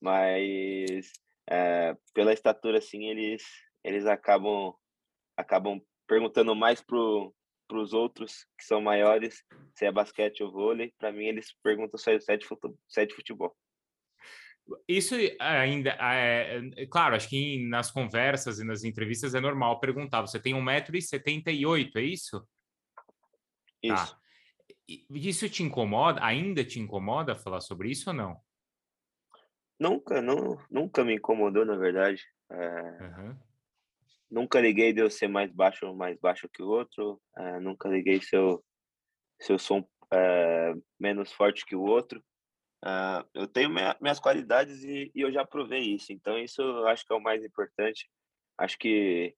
Mas, 0.01 1.13
é, 1.49 1.97
pela 2.15 2.33
estatura, 2.33 2.79
assim, 2.79 3.07
eles, 3.07 3.43
eles 3.83 4.07
acabam, 4.07 4.75
acabam 5.37 5.81
perguntando 6.07 6.55
mais 6.55 6.81
pro 6.81 7.35
para 7.67 7.79
os 7.79 7.93
outros 7.93 8.47
que 8.57 8.65
são 8.65 8.81
maiores, 8.81 9.43
se 9.75 9.85
é 9.85 9.93
basquete 9.93 10.43
ou 10.43 10.53
vôlei, 10.53 10.95
para 10.99 11.13
mim 11.13 11.25
eles 11.25 11.53
perguntam 11.63 11.99
se 11.99 12.11
é 12.13 13.07
de 13.07 13.15
futebol. 13.15 13.57
Isso 14.89 15.15
ainda 15.39 15.91
é, 16.01 16.61
é, 16.77 16.87
claro, 16.87 17.15
acho 17.15 17.29
que 17.29 17.65
nas 17.69 17.91
conversas 17.91 18.59
e 18.59 18.65
nas 18.65 18.83
entrevistas 18.83 19.35
é 19.35 19.41
normal 19.41 19.79
perguntar. 19.79 20.23
Você 20.23 20.41
tem 20.41 20.55
1,78m, 20.55 21.91
é 21.97 22.03
isso? 22.03 22.45
Isso. 23.83 24.13
Tá. 24.13 24.26
Isso 24.89 25.49
te 25.49 25.63
incomoda? 25.63 26.25
Ainda 26.25 26.65
te 26.65 26.79
incomoda 26.79 27.35
falar 27.35 27.61
sobre 27.61 27.91
isso 27.91 28.11
ou 28.11 28.17
não? 28.17 28.41
Nunca, 29.79 30.23
não, 30.23 30.59
nunca 30.71 31.05
me 31.05 31.15
incomodou, 31.15 31.65
na 31.65 31.77
verdade. 31.77 32.23
É, 32.51 33.03
uhum. 33.03 33.37
Nunca 34.31 34.61
liguei 34.61 34.93
de 34.93 35.01
eu 35.01 35.11
ser 35.11 35.29
mais 35.29 35.53
baixo 35.53 35.87
ou 35.87 35.95
mais 35.95 36.19
baixo 36.19 36.49
que 36.49 36.63
o 36.63 36.69
outro. 36.69 37.21
É, 37.37 37.61
nunca 37.61 37.89
liguei 37.89 38.21
se 38.21 38.37
eu, 38.37 38.65
se 39.41 39.53
eu 39.53 39.59
sou 39.59 39.89
é, 40.13 40.73
menos 40.99 41.33
forte 41.33 41.65
que 41.65 41.77
o 41.77 41.83
outro. 41.83 42.25
Uh, 42.85 43.27
eu 43.35 43.49
tenho 43.49 43.71
minha, 43.71 43.97
minhas 44.01 44.21
qualidades 44.21 44.85
e, 44.85 45.11
e, 45.15 45.21
eu 45.21 45.33
já 45.33 45.45
provei 45.45 45.81
isso. 45.81 46.13
Então, 46.13 46.39
isso 46.39 46.63
eu 46.63 46.87
acho 46.87 47.05
que 47.05 47.13
é 47.13 47.17
o 47.17 47.23
mais 47.23 47.45
importante. 47.45 48.09
Acho 48.59 48.79
que, 48.79 49.35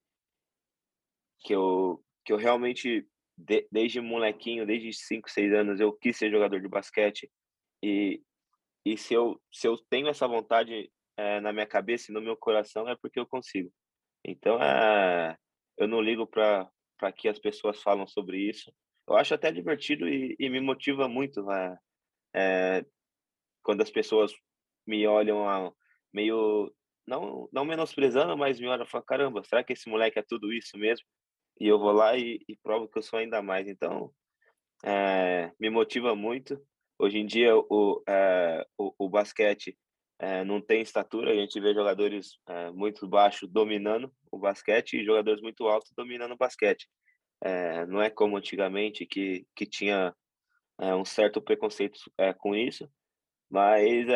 que, 1.40 1.54
eu, 1.54 2.04
que 2.24 2.32
eu 2.32 2.36
realmente, 2.36 3.06
de, 3.38 3.68
desde 3.71 4.00
molequinho, 4.00 4.66
desde 4.66 4.92
5, 4.92 5.30
6 5.30 5.52
anos, 5.52 5.80
eu 5.80 5.92
quis 5.92 6.16
ser 6.16 6.30
jogador 6.30 6.61
de 6.61 6.68
basquete. 6.68 7.30
E, 7.83 8.21
e 8.85 8.99
se, 8.99 9.14
eu, 9.14 9.40
se 9.52 9.68
eu 9.68 9.76
tenho 9.88 10.09
essa 10.09 10.26
vontade 10.26 10.90
é, 11.16 11.40
na 11.40 11.52
minha 11.52 11.66
cabeça 11.66 12.11
e 12.11 12.14
no 12.14 12.21
meu 12.21 12.37
coração, 12.37 12.88
é 12.88 12.97
porque 12.97 13.21
eu 13.21 13.26
consigo. 13.26 13.73
Então, 14.25 14.61
é, 14.61 15.37
eu 15.76 15.87
não 15.87 16.00
ligo 16.00 16.26
para 16.26 16.68
que 17.16 17.28
as 17.28 17.38
pessoas 17.38 17.80
falam 17.80 18.07
sobre 18.07 18.38
isso. 18.38 18.73
Eu 19.09 19.16
acho 19.16 19.35
até 19.35 19.52
divertido 19.52 20.09
e, 20.09 20.35
e 20.38 20.50
me 20.50 20.61
motiva 20.61 21.09
muito. 21.09 21.42
Né? 21.45 21.78
É, 22.35 22.85
quando 23.62 23.83
as 23.83 23.90
pessoas 23.90 24.33
me 24.85 25.07
olham 25.07 25.49
a, 25.49 25.73
meio 26.12 26.75
não 27.07 27.49
não 27.52 27.64
menosprezando, 27.64 28.37
mas 28.37 28.61
me 28.61 28.66
olham 28.66 28.85
e 28.85 28.88
falam, 28.88 29.07
caramba, 29.07 29.45
será 29.45 29.64
que 29.64 29.73
esse 29.73 29.88
moleque 29.88 30.18
é 30.18 30.23
tudo 30.23 30.52
isso 30.52 30.76
mesmo? 30.76 31.07
E 31.60 31.66
eu 31.66 31.78
vou 31.78 31.92
lá 31.92 32.16
e, 32.16 32.40
e 32.48 32.56
provo 32.56 32.88
que 32.88 32.98
eu 32.98 33.02
sou 33.02 33.18
ainda 33.18 33.42
mais. 33.42 33.66
Então, 33.68 34.12
é, 34.84 35.50
me 35.58 35.70
motiva 35.70 36.14
muito. 36.14 36.60
Hoje 36.98 37.18
em 37.18 37.26
dia, 37.26 37.56
o, 37.56 38.02
é, 38.08 38.66
o, 38.76 38.92
o, 38.98 39.08
basquete 39.08 39.76
é, 40.18 40.44
não 40.44 40.60
tem 40.60 40.80
estatura. 40.80 41.32
A 41.32 41.34
gente 41.34 41.60
vê 41.60 41.74
jogadores 41.74 42.38
é, 42.48 42.70
muito 42.70 43.06
baixos 43.06 43.48
dominando 43.50 44.12
o 44.30 44.38
basquete 44.38 44.94
e 44.94 45.04
jogadores 45.04 45.40
muito 45.40 45.66
altos 45.66 45.92
dominando 45.96 46.32
o 46.32 46.36
basquete. 46.36 46.88
É, 47.40 47.86
não 47.86 48.02
é 48.02 48.10
como 48.10 48.36
antigamente, 48.36 49.06
que, 49.06 49.46
que 49.54 49.64
tinha 49.64 50.14
é, 50.80 50.94
um 50.94 51.04
certo 51.04 51.40
preconceito 51.40 51.98
com 52.38 52.54
isso. 52.54 52.88
Mas 53.50 54.06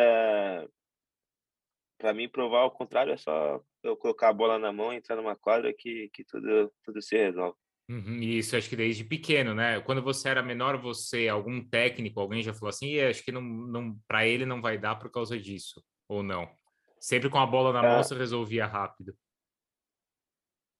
para 2.03 2.13
mim 2.13 2.27
provar 2.27 2.65
o 2.65 2.71
contrário 2.71 3.13
é 3.13 3.17
só 3.17 3.63
eu 3.81 3.95
colocar 3.95 4.27
a 4.27 4.33
bola 4.33 4.59
na 4.59 4.73
mão, 4.73 4.91
entrar 4.91 5.15
numa 5.15 5.37
quadra 5.37 5.73
que, 5.73 6.09
que 6.13 6.25
tudo, 6.25 6.69
tudo 6.83 7.01
se 7.01 7.15
resolve. 7.15 7.57
Uhum, 7.89 8.19
isso 8.19 8.57
acho 8.57 8.69
que 8.69 8.75
desde 8.75 9.05
pequeno, 9.05 9.55
né? 9.55 9.79
Quando 9.79 10.03
você 10.03 10.27
era 10.27 10.43
menor, 10.43 10.81
você, 10.81 11.29
algum 11.29 11.63
técnico, 11.63 12.19
alguém 12.19 12.43
já 12.43 12.53
falou 12.53 12.71
assim, 12.71 12.99
acho 12.99 13.23
que 13.23 13.31
não, 13.31 13.41
não 13.41 13.97
para 14.05 14.27
ele 14.27 14.45
não 14.45 14.61
vai 14.61 14.77
dar 14.77 14.97
por 14.97 15.09
causa 15.09 15.39
disso, 15.39 15.81
ou 16.05 16.21
não? 16.21 16.53
Sempre 16.99 17.29
com 17.29 17.37
a 17.37 17.47
bola 17.47 17.71
na 17.71 17.81
mão 17.81 17.99
é. 17.99 18.03
você 18.03 18.15
resolvia 18.15 18.65
rápido. 18.65 19.15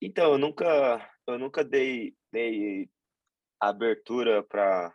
Então, 0.01 0.33
eu 0.33 0.37
nunca, 0.37 1.09
eu 1.25 1.39
nunca 1.39 1.63
dei, 1.63 2.13
dei 2.33 2.89
abertura 3.61 4.43
para 4.43 4.93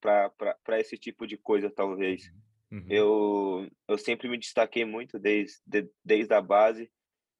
para 0.00 0.80
esse 0.80 0.98
tipo 0.98 1.28
de 1.28 1.36
coisa, 1.36 1.70
talvez. 1.70 2.24
Uhum. 2.26 2.49
Uhum. 2.70 2.86
Eu, 2.88 3.68
eu 3.88 3.98
sempre 3.98 4.28
me 4.28 4.38
destaquei 4.38 4.84
muito 4.84 5.18
desde, 5.18 5.58
de, 5.66 5.90
desde 6.04 6.32
a 6.32 6.40
base, 6.40 6.90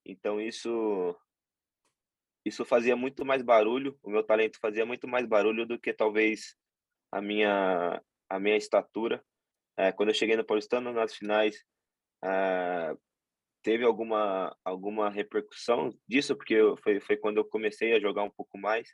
então 0.04 0.40
isso 0.40 1.16
isso 2.44 2.64
fazia 2.64 2.96
muito 2.96 3.24
mais 3.24 3.42
barulho, 3.42 3.98
o 4.02 4.10
meu 4.10 4.24
talento 4.24 4.58
fazia 4.60 4.84
muito 4.86 5.06
mais 5.06 5.26
barulho 5.26 5.66
do 5.66 5.78
que 5.78 5.92
talvez 5.92 6.56
a 7.12 7.20
minha 7.22 8.02
a 8.28 8.40
minha 8.40 8.56
estatura. 8.56 9.24
É, 9.76 9.92
quando 9.92 10.10
eu 10.10 10.14
cheguei 10.14 10.36
no 10.36 10.44
Paulistano 10.44 10.92
nas 10.92 11.14
finais, 11.14 11.64
é, 12.24 12.94
teve 13.62 13.84
alguma 13.84 14.56
alguma 14.64 15.10
repercussão 15.10 15.90
disso 16.08 16.36
porque 16.36 16.54
eu, 16.54 16.76
foi 16.78 17.00
foi 17.00 17.16
quando 17.16 17.38
eu 17.38 17.44
comecei 17.44 17.94
a 17.94 18.00
jogar 18.00 18.24
um 18.24 18.30
pouco 18.30 18.58
mais, 18.58 18.88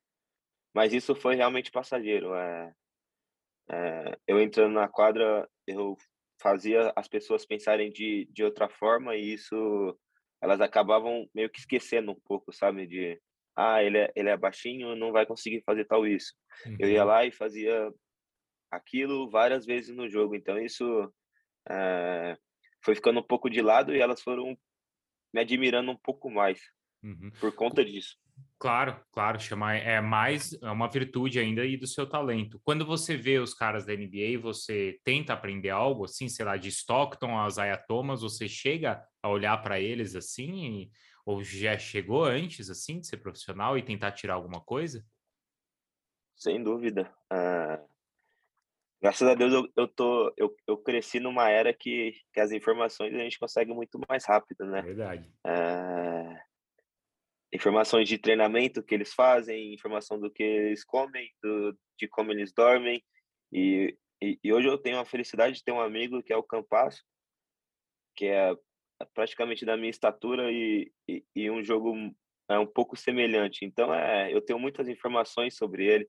mas 0.75 0.93
isso 0.93 1.14
foi 1.14 1.37
realmente 1.37 1.71
passageiro. 1.71 2.35
É, 2.35 4.16
eu 4.26 4.40
entrando 4.40 4.75
na 4.75 4.88
quadra, 4.88 5.49
eu 5.66 5.97
fazia 6.40 6.93
as 6.95 7.09
pessoas 7.09 7.47
pensarem 7.47 7.90
de, 7.90 8.28
de 8.31 8.45
outra 8.45 8.69
forma 8.69 9.16
e 9.16 9.35
isso 9.35 9.99
elas 10.43 10.61
acabavam 10.61 11.28
meio 11.35 11.50
que 11.50 11.59
esquecendo 11.59 12.12
um 12.12 12.21
pouco, 12.25 12.52
sabe? 12.52 12.87
De, 12.87 13.21
ah, 13.57 13.83
ele 13.83 13.99
é, 13.99 14.12
ele 14.14 14.28
é 14.28 14.37
baixinho, 14.37 14.95
não 14.95 15.12
vai 15.12 15.25
conseguir 15.25 15.62
fazer 15.64 15.87
tal 15.87 16.07
isso. 16.07 16.35
Uhum. 16.66 16.76
Eu 16.78 16.90
ia 16.90 17.02
uhum. 17.02 17.09
lá 17.09 17.25
e 17.25 17.33
fazia 17.33 17.90
aquilo 18.71 19.31
várias 19.31 19.64
vezes 19.64 19.95
no 19.97 20.09
jogo, 20.09 20.35
então 20.35 20.59
isso 20.59 21.12
é, 21.71 22.37
foi 22.85 22.95
ficando 22.95 23.21
um 23.21 23.26
pouco 23.26 23.49
de 23.49 23.62
lado 23.62 23.95
e 23.95 24.00
elas 24.00 24.21
foram 24.23 24.57
me 25.33 25.40
admirando 25.40 25.90
um 25.90 25.97
pouco 25.97 26.31
mais 26.31 26.61
uhum. 27.02 27.31
por 27.40 27.55
conta 27.55 27.85
disso. 27.85 28.16
Claro, 28.59 28.99
claro, 29.13 29.39
chamar 29.39 29.77
é 29.77 30.01
mais 30.01 30.55
é 30.63 30.71
uma 30.71 30.89
virtude 30.89 31.39
ainda 31.39 31.65
e 31.67 31.77
do 31.77 31.87
seu 31.87 32.09
talento. 32.09 32.59
Quando 32.65 32.87
você 32.87 33.15
vê 33.15 33.39
os 33.39 33.53
caras 33.53 33.85
da 33.85 33.93
NBA, 33.93 34.41
você 34.41 34.99
tenta 35.05 35.35
aprender 35.35 35.69
algo 35.69 36.05
assim, 36.05 36.27
sei 36.27 36.45
lá, 36.45 36.57
de 36.57 36.69
Stockton 36.71 37.39
a 37.39 37.49
Zaya 37.51 37.77
Thomas, 37.77 38.23
você 38.23 38.49
chega 38.49 39.05
a 39.23 39.29
olhar 39.29 39.59
para 39.59 39.79
eles 39.79 40.17
assim, 40.17 40.81
e, 40.81 40.91
ou 41.27 41.45
já 41.45 41.77
chegou 41.77 42.25
antes 42.25 42.71
assim 42.71 42.99
de 42.99 43.07
ser 43.07 43.19
profissional 43.19 43.77
e 43.77 43.83
tentar 43.83 44.13
tirar 44.13 44.35
alguma 44.35 44.63
coisa? 44.63 45.05
Sem 46.35 46.63
dúvida. 46.63 47.15
Uh, 47.31 47.87
graças 49.03 49.29
a 49.29 49.35
Deus 49.35 49.53
eu, 49.53 49.69
eu 49.77 49.87
tô 49.87 50.33
eu, 50.35 50.57
eu 50.67 50.79
cresci 50.79 51.21
numa 51.21 51.51
era 51.51 51.75
que, 51.75 52.15
que 52.33 52.41
as 52.41 52.53
informações 52.53 53.15
a 53.15 53.19
gente 53.19 53.39
consegue 53.39 53.75
muito 53.75 54.01
mais 54.09 54.25
rápido, 54.25 54.65
né? 54.65 54.81
Verdade. 54.81 55.31
Uh, 55.47 56.56
informações 57.57 58.09
de 58.09 58.19
treinamento 58.19 58.83
que 58.83 58.95
eles 58.95 59.13
fazem, 59.13 59.75
informação 59.75 60.21
do 60.21 60.31
que 60.31 60.43
eles 60.43 60.85
comem, 60.85 61.31
do, 61.43 61.77
de 61.99 62.07
como 62.07 62.31
eles 62.31 62.53
dormem. 62.53 63.03
E, 63.53 63.97
e, 64.23 64.39
e, 64.45 64.53
hoje 64.53 64.69
eu 64.69 64.79
tenho 64.79 64.99
a 64.99 65.05
felicidade 65.05 65.57
de 65.57 65.65
ter 65.65 65.73
um 65.73 65.81
amigo 65.81 66.23
que 66.23 66.33
é 66.33 66.37
o 66.37 66.43
Campasso, 66.43 67.03
que 68.15 68.27
é 68.27 68.57
praticamente 69.15 69.65
da 69.65 69.77
minha 69.77 69.91
estatura 69.91 70.51
e, 70.51 70.93
e, 71.09 71.25
e 71.35 71.51
um 71.51 71.63
jogo 71.63 71.95
é 72.49 72.59
um 72.59 72.67
pouco 72.67 72.97
semelhante. 72.97 73.65
Então, 73.65 73.93
é, 73.93 74.33
eu 74.33 74.41
tenho 74.41 74.59
muitas 74.59 74.89
informações 74.89 75.57
sobre 75.57 75.87
ele 75.87 76.09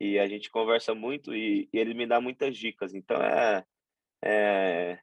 e 0.00 0.18
a 0.18 0.26
gente 0.26 0.50
conversa 0.50 0.94
muito 0.94 1.34
e, 1.34 1.68
e 1.72 1.78
ele 1.78 1.94
me 1.94 2.06
dá 2.06 2.20
muitas 2.20 2.56
dicas. 2.56 2.92
Então, 2.92 3.16
é, 3.22 3.64
é, 4.24 4.98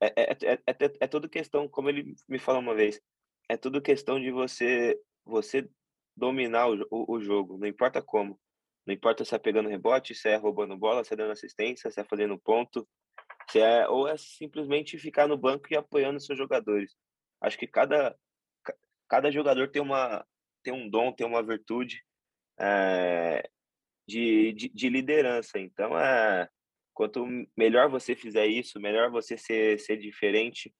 é, 0.00 0.08
é, 0.16 0.32
é, 0.32 0.58
é, 0.66 0.92
é 1.00 1.06
tudo 1.06 1.28
questão, 1.28 1.68
como 1.68 1.88
ele 1.88 2.14
me 2.28 2.38
falou 2.38 2.60
uma 2.60 2.74
vez, 2.74 3.00
é 3.48 3.56
tudo 3.56 3.82
questão 3.82 4.20
de 4.20 4.30
você 4.30 4.98
você 5.24 5.68
dominar 6.16 6.68
o, 6.68 6.86
o, 6.90 7.14
o, 7.14 7.20
jogo, 7.20 7.58
não 7.58 7.66
importa 7.66 8.02
como. 8.02 8.38
Não 8.86 8.92
importa 8.92 9.24
se 9.24 9.34
é 9.34 9.38
pegando 9.38 9.68
rebote, 9.68 10.14
se 10.14 10.28
é 10.28 10.36
roubando 10.36 10.76
bola, 10.76 11.04
se 11.04 11.14
é 11.14 11.16
dando 11.16 11.32
assistência, 11.32 11.90
se 11.90 12.00
é 12.00 12.04
fazendo 12.04 12.38
ponto, 12.38 12.86
se 13.50 13.60
é 13.60 13.88
ou 13.88 14.08
é 14.08 14.16
simplesmente 14.16 14.98
ficar 14.98 15.28
no 15.28 15.36
banco 15.36 15.66
e 15.70 15.76
apoiando 15.76 16.20
seus 16.20 16.36
jogadores. 16.36 16.96
Acho 17.40 17.58
que 17.58 17.66
cada 17.66 18.16
cada 19.08 19.30
jogador 19.30 19.68
tem 19.68 19.80
uma 19.80 20.26
tem 20.62 20.72
um 20.72 20.88
dom, 20.88 21.12
tem 21.12 21.26
uma 21.26 21.42
virtude 21.42 22.02
é, 22.58 23.48
de, 24.06 24.52
de, 24.52 24.68
de, 24.68 24.88
liderança. 24.88 25.58
Então, 25.58 25.98
é, 25.98 26.48
quanto 26.94 27.26
melhor 27.56 27.88
você 27.88 28.14
fizer 28.14 28.46
isso, 28.46 28.80
melhor 28.80 29.10
você 29.10 29.36
ser, 29.36 29.78
ser 29.80 29.96
diferente, 29.96 30.72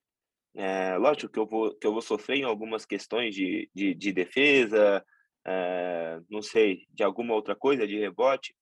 é, 0.54 0.96
lógico 0.96 1.32
que 1.32 1.38
eu, 1.38 1.46
vou, 1.46 1.74
que 1.74 1.86
eu 1.86 1.92
vou 1.92 2.02
sofrer 2.02 2.38
em 2.38 2.44
algumas 2.44 2.84
questões 2.84 3.34
de, 3.34 3.70
de, 3.74 3.94
de 3.94 4.12
defesa, 4.12 5.04
é, 5.46 6.20
não 6.30 6.42
sei, 6.42 6.86
de 6.90 7.02
alguma 7.02 7.34
outra 7.34 7.56
coisa, 7.56 7.86
de 7.86 7.98
rebote, 7.98 8.54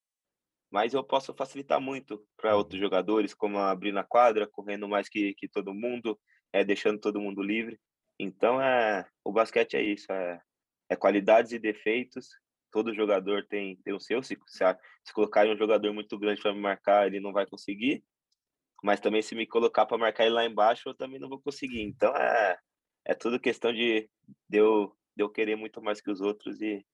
mas 0.70 0.94
eu 0.94 1.02
posso 1.02 1.34
facilitar 1.34 1.80
muito 1.80 2.24
para 2.36 2.56
outros 2.56 2.80
uhum. 2.80 2.86
jogadores, 2.86 3.34
como 3.34 3.58
abrir 3.58 3.92
na 3.92 4.04
quadra, 4.04 4.46
correndo 4.46 4.88
mais 4.88 5.08
que, 5.08 5.34
que 5.34 5.48
todo 5.48 5.74
mundo, 5.74 6.18
é, 6.52 6.64
deixando 6.64 7.00
todo 7.00 7.20
mundo 7.20 7.42
livre. 7.42 7.78
Então, 8.18 8.62
é, 8.62 9.04
o 9.24 9.32
basquete 9.32 9.74
é 9.74 9.82
isso, 9.82 10.12
é, 10.12 10.40
é 10.88 10.96
qualidades 10.96 11.52
e 11.52 11.58
defeitos. 11.58 12.28
Todo 12.70 12.94
jogador 12.94 13.44
tem, 13.48 13.76
tem 13.82 13.92
o 13.92 13.98
seu. 13.98 14.22
Se, 14.22 14.38
se, 14.46 14.64
se 15.04 15.12
colocarem 15.12 15.52
um 15.52 15.58
jogador 15.58 15.92
muito 15.92 16.16
grande 16.16 16.40
para 16.40 16.52
me 16.52 16.60
marcar, 16.60 17.06
ele 17.08 17.18
não 17.18 17.32
vai 17.32 17.46
conseguir. 17.46 18.04
Mas 18.82 19.00
também 19.00 19.22
se 19.22 19.34
me 19.34 19.46
colocar 19.46 19.86
para 19.86 19.98
marcar 19.98 20.24
ele 20.24 20.34
lá 20.34 20.44
embaixo, 20.44 20.88
eu 20.88 20.94
também 20.94 21.18
não 21.18 21.28
vou 21.28 21.40
conseguir. 21.40 21.82
Então 21.82 22.14
é, 22.16 22.58
é 23.04 23.14
tudo 23.14 23.40
questão 23.40 23.72
de, 23.72 24.08
de, 24.48 24.58
eu, 24.58 24.94
de 25.16 25.22
eu 25.22 25.28
querer 25.28 25.56
muito 25.56 25.82
mais 25.82 26.00
que 26.00 26.10
os 26.10 26.20
outros 26.20 26.60
e, 26.60 26.84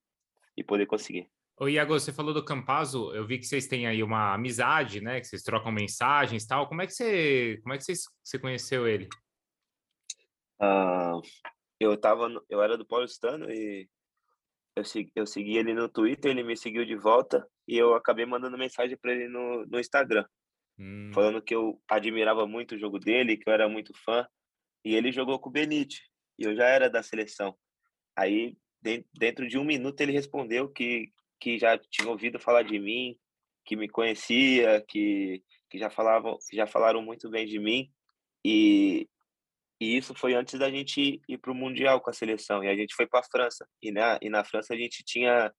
e 0.56 0.64
poder 0.64 0.86
conseguir. 0.86 1.30
Ô, 1.58 1.68
Iago, 1.68 1.98
você 1.98 2.12
falou 2.12 2.34
do 2.34 2.44
Campazo, 2.44 3.14
eu 3.14 3.26
vi 3.26 3.38
que 3.38 3.46
vocês 3.46 3.66
têm 3.66 3.86
aí 3.86 4.02
uma 4.02 4.34
amizade, 4.34 5.00
né? 5.00 5.20
Que 5.20 5.26
vocês 5.26 5.42
trocam 5.42 5.72
mensagens 5.72 6.44
e 6.44 6.46
tal. 6.46 6.68
Como 6.68 6.82
é 6.82 6.86
que 6.86 6.92
você, 6.92 7.58
como 7.62 7.72
é 7.72 7.78
que 7.78 7.84
você, 7.84 7.94
você 8.22 8.38
conheceu 8.38 8.86
ele? 8.86 9.08
Uh, 10.60 11.22
eu 11.80 11.96
tava, 11.96 12.28
eu 12.50 12.62
era 12.62 12.76
do 12.76 12.86
Paulistano 12.86 13.50
e 13.50 13.88
eu, 14.74 14.84
segui, 14.84 15.10
eu 15.14 15.26
segui 15.26 15.56
ele 15.56 15.72
no 15.72 15.88
Twitter, 15.88 16.30
ele 16.30 16.42
me 16.42 16.56
seguiu 16.56 16.84
de 16.84 16.94
volta 16.94 17.46
e 17.66 17.76
eu 17.76 17.94
acabei 17.94 18.26
mandando 18.26 18.58
mensagem 18.58 18.96
para 18.96 19.12
ele 19.12 19.28
no, 19.28 19.64
no 19.66 19.80
Instagram, 19.80 20.26
hum. 20.78 21.10
falando 21.12 21.42
que 21.42 21.54
eu 21.54 21.80
admirava 21.88 22.46
muito 22.46 22.74
o 22.74 22.78
jogo 22.78 22.98
dele, 22.98 23.36
que 23.36 23.48
eu 23.48 23.52
era 23.52 23.68
muito 23.68 23.92
fã. 24.04 24.26
E 24.84 24.94
ele 24.94 25.12
jogou 25.12 25.38
com 25.38 25.48
o 25.48 25.52
Benite 25.52 26.02
e 26.38 26.44
eu 26.44 26.54
já 26.54 26.66
era 26.66 26.88
da 26.88 27.02
seleção. 27.02 27.56
Aí, 28.16 28.56
dentro 29.12 29.48
de 29.48 29.58
um 29.58 29.64
minuto, 29.64 30.00
ele 30.00 30.12
respondeu 30.12 30.68
que 30.68 31.12
que 31.38 31.58
já 31.58 31.78
tinha 31.78 32.08
ouvido 32.08 32.38
falar 32.38 32.62
de 32.62 32.78
mim, 32.78 33.16
que 33.64 33.76
me 33.76 33.88
conhecia, 33.88 34.82
que, 34.86 35.42
que 35.68 35.78
já 35.78 35.90
falavam, 35.90 36.38
que 36.48 36.56
já 36.56 36.66
falaram 36.66 37.02
muito 37.02 37.28
bem 37.28 37.46
de 37.46 37.58
mim. 37.58 37.90
E, 38.44 39.08
e 39.80 39.96
isso 39.96 40.14
foi 40.14 40.34
antes 40.34 40.58
da 40.58 40.70
gente 40.70 41.20
ir 41.28 41.38
para 41.38 41.50
o 41.50 41.54
mundial 41.54 42.00
com 42.00 42.10
a 42.10 42.12
seleção. 42.12 42.62
E 42.62 42.68
a 42.68 42.76
gente 42.76 42.94
foi 42.94 43.06
para 43.06 43.20
a 43.20 43.24
França. 43.24 43.68
E 43.82 43.90
na 43.90 44.18
e 44.22 44.30
na 44.30 44.44
França 44.44 44.74
a 44.74 44.76
gente 44.76 45.04
tinha 45.04 45.52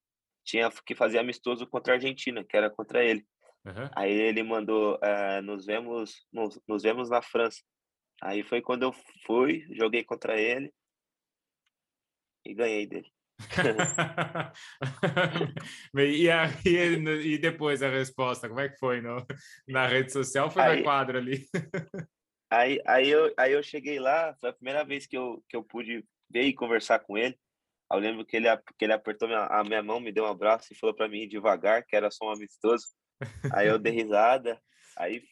tinha 0.44 0.72
que 0.86 0.96
fazer 0.96 1.20
amistoso 1.20 1.68
contra 1.68 1.94
a 1.94 1.96
Argentina, 1.98 2.44
que 2.44 2.56
era 2.56 2.70
contra 2.70 3.04
ele. 3.04 3.26
Uhum. 3.66 3.90
Aí 3.96 4.12
ele 4.12 4.44
mandou, 4.44 5.00
é, 5.02 5.42
nos 5.42 5.66
vemos, 5.66 6.26
nos, 6.32 6.60
nos 6.68 6.84
vemos 6.84 7.10
na 7.10 7.22
França. 7.22 7.62
Aí 8.22 8.44
foi 8.44 8.62
quando 8.62 8.84
eu 8.84 8.94
fui, 9.26 9.66
joguei 9.72 10.04
contra 10.04 10.40
ele 10.40 10.74
e 12.46 12.54
ganhei 12.54 12.88
dele. 12.88 13.12
e, 15.96 16.30
a, 16.30 16.46
e, 16.66 17.38
depois 17.38 17.84
a 17.84 17.90
resposta, 17.90 18.48
como 18.48 18.60
é 18.60 18.70
que 18.70 18.80
foi 18.80 19.02
no, 19.02 19.26
na 19.68 19.86
rede 19.86 20.12
social? 20.12 20.50
Foi 20.50 20.64
aí, 20.64 20.78
na 20.78 20.84
quadra 20.84 21.20
ali? 21.20 21.46
aí, 22.50 22.82
aí, 22.86 23.10
eu, 23.10 23.32
aí 23.38 23.52
eu 23.52 23.62
cheguei 23.62 24.00
lá, 24.00 24.36
foi 24.40 24.50
a 24.50 24.54
primeira 24.54 24.84
vez 24.84 25.06
que 25.06 25.18
eu, 25.18 25.44
que 25.48 25.56
eu 25.56 25.64
pude 25.64 26.04
ver 26.30 26.44
e 26.44 26.54
conversar 26.54 27.00
com 27.00 27.18
ele. 27.18 27.38
Eu 27.92 28.00
lembro 28.00 28.26
que 28.26 28.36
ele, 28.36 28.48
que 28.78 28.86
ele 28.86 28.94
apertou 28.94 29.28
minha, 29.28 29.46
a 29.46 29.64
minha 29.64 29.84
mão, 29.84 30.00
me 30.00 30.12
deu 30.12 30.26
um 30.26 30.28
abraço 30.28 30.74
e 30.74 30.76
falou 30.76 30.96
para 30.96 31.08
mim 31.08 31.28
devagar, 31.28 31.86
que 31.86 31.96
era 31.96 32.12
só 32.12 32.26
um 32.26 32.32
amistoso. 32.32 32.88
Aí 33.52 33.68
eu 33.68 33.80
dei 33.80 33.94
risada. 33.94 34.60
Aí, 34.98 35.24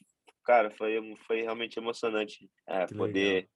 cara, 0.43 0.69
foi, 0.71 1.15
foi 1.27 1.41
realmente 1.41 1.77
emocionante 1.77 2.49
é, 2.67 2.85
poder, 2.87 3.49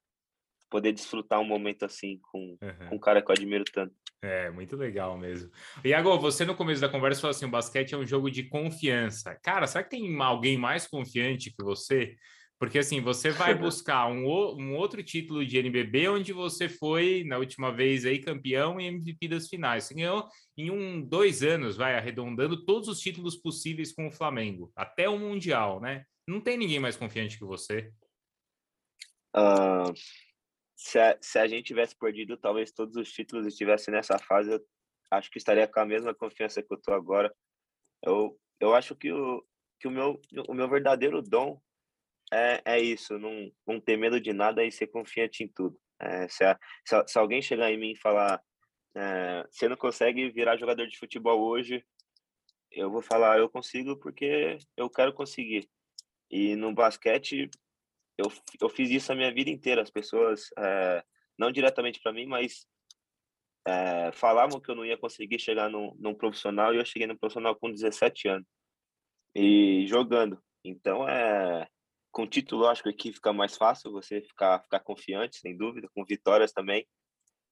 poder 0.70 0.92
desfrutar 0.92 1.40
um 1.40 1.46
momento 1.46 1.86
assim 1.86 2.20
com, 2.32 2.58
uhum. 2.62 2.90
com 2.90 2.96
um 2.96 3.00
cara 3.00 3.22
que 3.22 3.30
eu 3.30 3.36
admiro 3.36 3.64
tanto. 3.66 3.94
É, 4.22 4.52
muito 4.52 4.76
legal 4.76 5.18
mesmo. 5.18 5.50
Iago, 5.84 6.20
você 6.20 6.44
no 6.44 6.56
começo 6.56 6.82
da 6.82 6.90
conversa 6.90 7.22
falou 7.22 7.32
assim: 7.32 7.46
o 7.46 7.52
basquete 7.52 7.94
é 7.94 7.98
um 7.98 8.06
jogo 8.06 8.30
de 8.30 8.44
confiança. 8.44 9.34
Cara, 9.42 9.66
será 9.66 9.84
que 9.84 9.92
tem 9.92 10.22
alguém 10.22 10.58
mais 10.58 10.86
confiante 10.86 11.52
que 11.52 11.64
você? 11.64 12.16
Porque 12.60 12.80
assim, 12.80 13.00
você 13.00 13.32
vai 13.32 13.56
buscar 13.58 14.08
um, 14.08 14.26
um 14.26 14.76
outro 14.76 15.02
título 15.02 15.46
de 15.46 15.58
NBB 15.58 16.10
onde 16.10 16.34
você 16.34 16.68
foi, 16.68 17.24
na 17.24 17.38
última 17.38 17.72
vez 17.72 18.06
aí, 18.06 18.20
campeão 18.20 18.80
e 18.80 18.88
MVP 18.88 19.30
das 19.30 19.48
finais. 19.48 19.86
Você 19.86 19.94
ganhou 19.94 20.28
em 20.58 20.70
um, 20.70 21.02
dois 21.02 21.42
anos, 21.42 21.78
vai 21.78 21.96
arredondando 21.96 22.66
todos 22.66 22.90
os 22.90 23.00
títulos 23.00 23.38
possíveis 23.38 23.94
com 23.94 24.08
o 24.08 24.12
Flamengo, 24.12 24.72
até 24.76 25.08
o 25.08 25.18
Mundial, 25.18 25.80
né? 25.80 26.06
Não 26.28 26.42
tem 26.42 26.58
ninguém 26.58 26.80
mais 26.80 26.98
confiante 26.98 27.40
que 27.40 27.46
você. 27.46 27.92
Uh, 29.36 29.94
se 30.76 31.00
a, 31.00 31.18
se 31.22 31.40
a 31.40 31.48
gente 31.48 31.68
tivesse 31.68 31.96
perdido 31.98 32.36
talvez 32.36 32.72
todos 32.72 32.96
os 32.98 33.12
títulos 33.12 33.46
e 33.46 33.50
estivesse 33.50 33.90
nessa 33.90 34.20
fase, 34.20 34.52
eu 34.52 34.66
acho 35.12 35.32
que 35.32 35.38
estaria 35.38 35.68
com 35.68 35.80
a 35.80 35.86
mesma 35.86 36.14
confiança 36.14 36.62
que 36.62 36.74
eu 36.74 36.78
tô 36.78 36.94
agora. 36.94 37.34
Eu, 38.04 38.38
eu 38.60 38.76
acho 38.76 38.96
que 38.96 39.12
o, 39.12 39.44
que 39.80 39.88
o 39.88 39.92
meu, 39.92 40.22
o 40.48 40.54
meu 40.54 40.70
verdadeiro 40.70 41.22
dom 41.22 41.60
é, 42.32 42.62
é 42.66 42.80
isso, 42.80 43.18
não, 43.18 43.52
não 43.66 43.80
ter 43.80 43.98
medo 43.98 44.20
de 44.20 44.34
nada 44.34 44.64
e 44.64 44.72
ser 44.72 44.88
confiante 44.88 45.44
em 45.44 45.48
tudo. 45.48 45.80
É, 46.00 46.28
se, 46.28 46.44
a, 46.44 46.58
se, 46.86 47.08
se, 47.08 47.20
alguém 47.20 47.42
chegar 47.42 47.72
em 47.72 47.78
mim 47.78 47.92
e 47.92 48.00
falar, 48.00 48.42
é, 48.96 49.46
você 49.52 49.68
não 49.68 49.76
consegue 49.76 50.30
virar 50.30 50.58
jogador 50.58 50.88
de 50.88 50.98
futebol 50.98 51.42
hoje, 51.42 51.84
eu 52.72 52.90
vou 52.92 53.02
falar, 53.02 53.40
eu 53.40 53.50
consigo 53.50 53.98
porque 53.98 54.58
eu 54.78 54.90
quero 54.90 55.14
conseguir. 55.14 55.68
E 56.30 56.56
no 56.56 56.74
basquete, 56.74 57.50
eu, 58.18 58.32
eu 58.62 58.70
fiz 58.70 58.90
isso 58.92 59.12
a 59.12 59.16
minha 59.16 59.34
vida 59.34 59.50
inteira. 59.50 59.82
As 59.82 59.90
pessoas, 59.90 60.50
é, 60.58 61.04
não 61.38 61.52
diretamente 61.52 62.00
para 62.00 62.14
mim, 62.14 62.28
mas 62.28 62.68
é, 63.68 64.12
falavam 64.12 64.60
que 64.60 64.70
eu 64.70 64.76
não 64.76 64.86
ia 64.86 64.98
conseguir 64.98 65.40
chegar 65.40 65.70
num, 65.70 65.96
num 66.00 66.14
profissional 66.14 66.74
e 66.74 66.78
eu 66.78 66.86
cheguei 66.86 67.08
no 67.08 67.18
profissional 67.18 67.56
com 67.56 67.72
17 67.72 68.28
anos 68.28 68.48
e 69.36 69.86
jogando. 69.88 70.42
Então, 70.64 71.08
é, 71.08 71.68
com 72.12 72.28
título, 72.28 72.68
acho 72.68 72.84
que 72.84 72.90
aqui 72.90 73.14
fica 73.14 73.32
mais 73.32 73.56
fácil 73.56 73.92
você 73.92 74.22
ficar, 74.22 74.62
ficar 74.64 74.80
confiante, 74.80 75.38
sem 75.38 75.56
dúvida, 75.56 75.88
com 75.94 76.04
vitórias 76.04 76.52
também. 76.52 76.88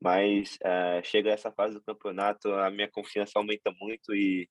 Mas 0.01 0.57
é, 0.63 1.01
chega 1.03 1.31
essa 1.31 1.51
fase 1.51 1.73
do 1.73 1.83
campeonato, 1.83 2.51
a 2.53 2.69
minha 2.69 2.89
confiança 2.89 3.33
aumenta 3.35 3.71
muito 3.79 4.13
e, 4.13 4.47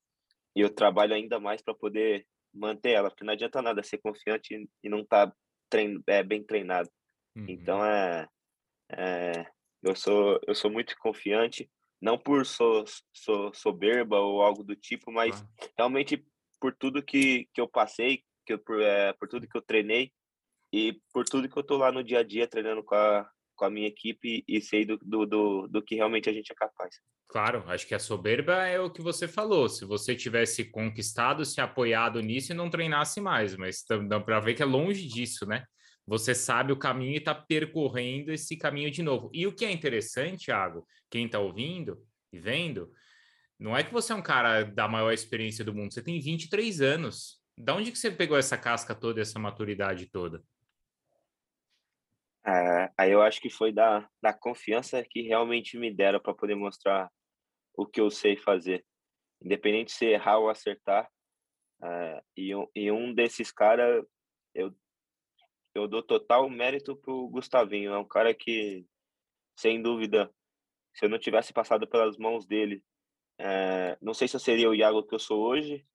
e 0.55 0.61
eu 0.61 0.69
trabalho 0.69 1.13
ainda 1.13 1.39
mais 1.39 1.61
para 1.61 1.73
poder 1.73 2.25
manter 2.53 2.91
ela, 2.91 3.09
porque 3.09 3.23
não 3.23 3.33
adianta 3.33 3.61
nada 3.61 3.83
ser 3.83 3.99
confiante 3.99 4.67
e 4.83 4.89
não 4.89 4.99
estar 5.01 5.27
tá 5.27 5.35
trein, 5.69 6.01
é, 6.07 6.23
bem 6.23 6.43
treinado. 6.43 6.89
Uhum. 7.35 7.45
Então 7.47 7.85
é, 7.85 8.27
é, 8.91 9.45
eu 9.83 9.95
sou 9.95 10.39
eu 10.45 10.55
sou 10.55 10.71
muito 10.71 10.97
confiante, 10.97 11.69
não 12.01 12.17
por 12.17 12.45
so, 12.45 12.83
so, 13.13 13.51
soberba 13.53 14.19
ou 14.19 14.41
algo 14.41 14.63
do 14.63 14.75
tipo, 14.75 15.11
mas 15.11 15.45
realmente 15.77 16.25
por 16.59 16.75
tudo 16.75 17.03
que, 17.03 17.47
que 17.53 17.61
eu 17.61 17.67
passei, 17.67 18.23
que 18.47 18.53
eu, 18.53 18.59
por, 18.59 18.81
é, 18.81 19.11
por 19.13 19.27
tudo 19.27 19.47
que 19.47 19.57
eu 19.57 19.61
treinei 19.61 20.11
e 20.73 20.99
por 21.13 21.25
tudo 21.25 21.49
que 21.49 21.57
eu 21.57 21.63
tô 21.63 21.77
lá 21.77 21.91
no 21.91 22.03
dia 22.03 22.19
a 22.19 22.23
dia 22.23 22.47
treinando 22.47 22.81
com 22.81 22.95
a, 22.95 23.29
com 23.55 23.65
a 23.65 23.69
minha 23.69 23.87
equipe 23.87 24.45
e 24.47 24.61
sei 24.61 24.85
do, 24.85 24.97
do, 24.97 25.25
do, 25.25 25.67
do, 25.67 25.81
que 25.81 25.95
realmente 25.95 26.29
a 26.29 26.33
gente 26.33 26.51
é 26.51 26.55
capaz. 26.55 26.95
Claro, 27.27 27.63
acho 27.67 27.85
que 27.85 27.93
a 27.93 27.99
soberba 27.99 28.65
é 28.65 28.79
o 28.79 28.89
que 28.89 29.01
você 29.01 29.27
falou. 29.27 29.67
Se 29.67 29.83
você 29.83 30.15
tivesse 30.15 30.71
conquistado, 30.71 31.43
se 31.43 31.59
apoiado 31.59 32.21
nisso 32.21 32.53
e 32.53 32.55
não 32.55 32.69
treinasse 32.69 33.19
mais, 33.19 33.55
mas 33.57 33.83
dá 34.07 34.19
para 34.19 34.39
ver 34.39 34.53
que 34.53 34.63
é 34.63 34.65
longe 34.65 35.05
disso, 35.05 35.45
né? 35.45 35.65
Você 36.05 36.33
sabe 36.33 36.71
o 36.71 36.79
caminho 36.79 37.15
e 37.15 37.17
está 37.17 37.35
percorrendo 37.35 38.31
esse 38.31 38.55
caminho 38.55 38.89
de 38.89 39.03
novo. 39.03 39.29
E 39.33 39.45
o 39.45 39.53
que 39.53 39.65
é 39.65 39.71
interessante, 39.71 40.45
Thiago, 40.45 40.87
quem 41.09 41.25
está 41.25 41.37
ouvindo 41.37 42.01
e 42.31 42.39
vendo, 42.39 42.89
não 43.59 43.75
é 43.75 43.83
que 43.83 43.91
você 43.91 44.13
é 44.13 44.15
um 44.15 44.21
cara 44.21 44.63
da 44.63 44.87
maior 44.87 45.11
experiência 45.11 45.65
do 45.65 45.73
mundo, 45.73 45.93
você 45.93 46.01
tem 46.01 46.19
23 46.21 46.79
anos. 46.79 47.36
Da 47.57 47.73
onde 47.73 47.91
que 47.91 47.97
você 47.97 48.11
pegou 48.11 48.37
essa 48.37 48.55
casca 48.55 48.93
toda, 48.93 49.19
essa 49.19 49.39
maturidade 49.39 50.05
toda? 50.05 50.43
É, 52.45 52.93
aí 52.95 53.11
eu 53.11 53.21
acho 53.21 53.41
que 53.41 53.49
foi 53.49 53.73
da, 53.73 54.07
da 54.21 54.31
confiança 54.31 55.03
que 55.03 55.21
realmente 55.21 55.77
me 55.77 55.91
deram 55.91 56.19
para 56.19 56.35
poder 56.35 56.55
mostrar 56.55 57.11
o 57.73 57.85
que 57.85 57.99
eu 57.99 58.11
sei 58.11 58.37
fazer. 58.37 58.85
Independente 59.41 59.91
se 59.91 60.05
errar 60.05 60.37
ou 60.37 60.49
acertar. 60.49 61.09
É, 61.83 62.23
e, 62.37 62.51
e 62.75 62.91
um 62.91 63.13
desses 63.13 63.51
caras, 63.51 64.05
eu, 64.53 64.73
eu 65.73 65.87
dou 65.87 66.03
total 66.03 66.47
mérito 66.49 66.95
pro 66.95 67.27
Gustavinho. 67.27 67.91
É 67.91 67.97
um 67.97 68.07
cara 68.07 68.35
que, 68.35 68.85
sem 69.57 69.81
dúvida, 69.81 70.31
se 70.93 71.05
eu 71.05 71.09
não 71.09 71.17
tivesse 71.19 71.51
passado 71.51 71.87
pelas 71.87 72.17
mãos 72.17 72.45
dele, 72.45 72.83
é, 73.39 73.97
não 73.99 74.13
sei 74.13 74.27
se 74.27 74.35
eu 74.35 74.39
seria 74.39 74.69
o 74.69 74.75
Iago 74.75 75.03
que 75.03 75.13
eu 75.13 75.19
sou 75.19 75.43
hoje, 75.43 75.85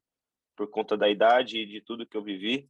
por 0.57 0.69
conta 0.69 0.97
da 0.97 1.09
idade 1.09 1.59
e 1.59 1.67
de 1.67 1.81
tudo 1.81 2.07
que 2.07 2.17
eu 2.17 2.23
vivi, 2.23 2.69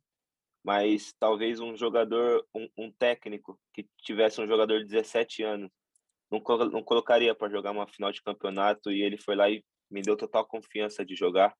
mas 0.64 1.12
talvez 1.18 1.60
um 1.60 1.76
jogador, 1.76 2.46
um, 2.54 2.68
um 2.76 2.92
técnico 2.92 3.58
que 3.72 3.88
tivesse 3.98 4.40
um 4.40 4.46
jogador 4.46 4.78
de 4.80 4.86
17 4.86 5.42
anos, 5.42 5.70
não, 6.30 6.40
não 6.70 6.82
colocaria 6.82 7.34
para 7.34 7.50
jogar 7.50 7.72
uma 7.72 7.86
final 7.86 8.12
de 8.12 8.22
campeonato 8.22 8.90
e 8.90 9.02
ele 9.02 9.18
foi 9.18 9.34
lá 9.34 9.50
e 9.50 9.64
me 9.90 10.00
deu 10.00 10.16
total 10.16 10.46
confiança 10.46 11.04
de 11.04 11.14
jogar. 11.14 11.54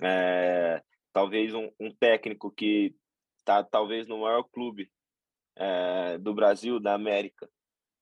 É, 0.00 0.82
talvez 1.12 1.54
um, 1.54 1.70
um, 1.80 1.90
técnico 1.90 2.50
que 2.50 2.94
está 3.38 3.64
talvez 3.64 4.06
no 4.06 4.20
maior 4.20 4.44
clube 4.44 4.90
é, 5.56 6.18
do 6.18 6.34
Brasil, 6.34 6.78
da 6.78 6.94
América, 6.94 7.48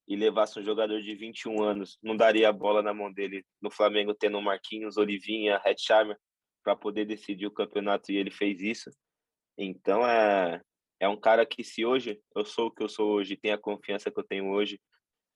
e 0.07 0.17
levasse 0.17 0.59
um 0.59 0.65
jogador 0.65 1.01
de 1.01 1.15
21 1.15 1.63
anos, 1.63 1.99
não 2.03 2.17
daria 2.17 2.49
a 2.49 2.53
bola 2.53 2.83
na 2.83 2.93
mão 2.93 3.11
dele 3.11 3.47
no 3.63 3.71
Flamengo, 3.71 4.13
tendo 4.13 4.41
Marquinhos, 4.43 4.99
Olivinha, 4.99 5.61
Red 5.65 5.77
Charmer, 5.79 6.19
para 6.65 6.75
poder 6.75 7.05
decidir 7.05 7.47
o 7.47 7.51
campeonato, 7.53 8.11
e 8.11 8.17
ele 8.17 8.31
fez 8.31 8.61
isso. 8.61 8.91
Então 9.57 10.05
é, 10.07 10.61
é 10.99 11.09
um 11.09 11.17
cara 11.17 11.47
que 11.47 11.63
se 11.63 11.85
hoje 11.85 12.21
eu 12.35 12.45
sou 12.45 12.69
o 12.69 12.71
que 12.71 12.83
eu 12.83 12.89
sou 12.89 13.13
hoje, 13.13 13.37
tem 13.37 13.53
a 13.53 13.59
confiança 13.59 14.11
que 14.11 14.19
eu 14.19 14.25
tenho 14.25 14.51
hoje, 14.51 14.81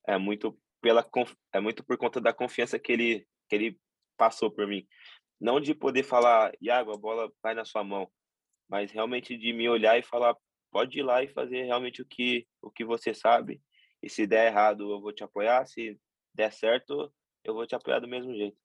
é 0.07 0.17
muito 0.17 0.57
pela 0.81 1.07
é 1.53 1.59
muito 1.59 1.83
por 1.83 1.97
conta 1.97 2.19
da 2.19 2.33
confiança 2.33 2.79
que 2.79 2.91
ele 2.91 3.27
que 3.47 3.55
ele 3.55 3.79
passou 4.17 4.51
por 4.51 4.67
mim. 4.67 4.85
Não 5.39 5.59
de 5.59 5.73
poder 5.73 6.03
falar, 6.03 6.51
Iago, 6.61 6.91
a 6.91 6.97
bola 6.97 7.31
vai 7.41 7.53
na 7.53 7.63
sua 7.63 7.83
mão, 7.83 8.09
mas 8.69 8.91
realmente 8.91 9.37
de 9.37 9.53
me 9.53 9.69
olhar 9.69 9.97
e 9.97 10.03
falar, 10.03 10.35
pode 10.71 10.99
ir 10.99 11.03
lá 11.03 11.23
e 11.23 11.27
fazer 11.29 11.63
realmente 11.63 12.01
o 12.01 12.05
que 12.05 12.47
o 12.61 12.71
que 12.71 12.83
você 12.83 13.13
sabe. 13.13 13.61
E 14.01 14.09
se 14.09 14.25
der 14.27 14.47
errado, 14.47 14.91
eu 14.91 15.01
vou 15.01 15.13
te 15.13 15.23
apoiar. 15.23 15.65
Se 15.65 15.99
der 16.33 16.51
certo, 16.51 17.13
eu 17.43 17.53
vou 17.53 17.65
te 17.67 17.75
apoiar 17.75 17.99
do 17.99 18.07
mesmo 18.07 18.33
jeito. 18.33 18.57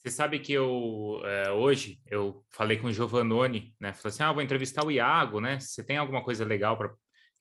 Você 0.00 0.10
sabe 0.10 0.38
que 0.38 0.52
eu 0.52 1.20
é, 1.24 1.50
hoje 1.50 2.00
eu 2.06 2.42
falei 2.48 2.78
com 2.78 2.86
o 2.86 2.92
Giovannone, 2.92 3.74
né? 3.78 3.92
Falei 3.92 4.08
assim, 4.08 4.22
ah, 4.22 4.32
vou 4.32 4.42
entrevistar 4.42 4.84
o 4.84 4.90
Iago, 4.90 5.40
né? 5.40 5.60
Você 5.60 5.84
tem 5.84 5.98
alguma 5.98 6.24
coisa 6.24 6.44
legal 6.44 6.76
para 6.76 6.90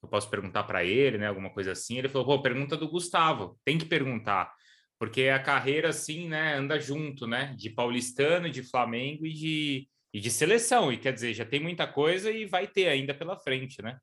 eu 0.01 0.09
posso 0.09 0.29
perguntar 0.29 0.63
para 0.63 0.83
ele, 0.83 1.17
né? 1.17 1.27
Alguma 1.27 1.49
coisa 1.49 1.71
assim. 1.71 1.97
Ele 1.97 2.09
falou, 2.09 2.25
pô, 2.25 2.41
pergunta 2.41 2.75
do 2.75 2.89
Gustavo, 2.89 3.57
tem 3.65 3.77
que 3.77 3.85
perguntar, 3.85 4.53
porque 4.97 5.27
a 5.27 5.41
carreira 5.41 5.89
assim, 5.89 6.27
né? 6.27 6.55
Anda 6.55 6.79
junto, 6.79 7.25
né? 7.25 7.53
De 7.57 7.69
paulistano, 7.69 8.49
de 8.49 8.61
Flamengo 8.63 9.25
e 9.25 9.33
de 9.33 9.89
e 10.13 10.19
de 10.19 10.29
seleção. 10.29 10.91
E 10.91 10.97
quer 10.97 11.13
dizer, 11.13 11.33
já 11.33 11.45
tem 11.45 11.59
muita 11.59 11.87
coisa 11.87 12.31
e 12.31 12.45
vai 12.45 12.67
ter 12.67 12.89
ainda 12.89 13.13
pela 13.13 13.37
frente, 13.37 13.81
né? 13.81 13.97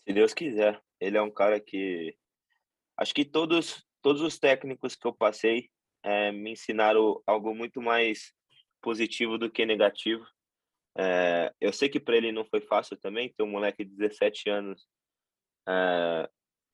Se 0.00 0.12
Deus 0.12 0.34
quiser. 0.34 0.80
Ele 1.00 1.16
é 1.16 1.22
um 1.22 1.30
cara 1.30 1.60
que 1.60 2.16
acho 2.96 3.14
que 3.14 3.24
todos 3.24 3.84
todos 4.02 4.22
os 4.22 4.38
técnicos 4.38 4.96
que 4.96 5.06
eu 5.06 5.12
passei 5.12 5.68
é, 6.06 6.30
me 6.30 6.52
ensinaram 6.52 7.20
algo 7.26 7.52
muito 7.52 7.82
mais 7.82 8.32
positivo 8.80 9.36
do 9.36 9.50
que 9.50 9.66
negativo. 9.66 10.24
É, 10.96 11.52
eu 11.60 11.72
sei 11.72 11.88
que 11.88 11.98
para 11.98 12.16
ele 12.16 12.30
não 12.30 12.44
foi 12.44 12.60
fácil 12.60 12.96
também, 12.96 13.32
ter 13.32 13.42
um 13.42 13.50
moleque 13.50 13.84
de 13.84 13.90
17 13.96 14.48
anos 14.48 14.86
é, 15.68 16.30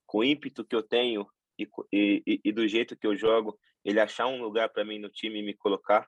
com 0.07 0.18
o 0.18 0.25
ímpeto 0.25 0.64
que 0.64 0.77
eu 0.77 0.83
tenho 0.83 1.27
e, 1.59 1.66
e, 1.90 2.40
e, 2.45 2.53
do 2.53 2.68
jeito 2.68 2.97
que 2.97 3.07
eu 3.07 3.16
jogo, 3.16 3.59
ele 3.83 3.99
achar 3.99 4.27
um 4.27 4.42
lugar 4.42 4.68
para 4.68 4.85
mim 4.85 4.99
no 4.99 5.09
time 5.09 5.38
e 5.38 5.42
me 5.42 5.55
colocar. 5.55 6.07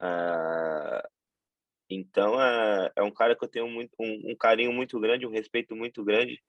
É, 0.00 1.08
então 1.90 2.40
é, 2.40 2.90
é 2.96 3.02
um 3.02 3.12
cara 3.12 3.36
que 3.36 3.44
eu 3.44 3.48
tenho 3.48 3.68
muito, 3.68 3.92
um, 4.00 4.30
um 4.30 4.34
carinho 4.34 4.72
muito 4.72 4.98
grande, 4.98 5.26
um 5.26 5.30
respeito 5.30 5.76
muito 5.76 6.02
grande 6.02 6.42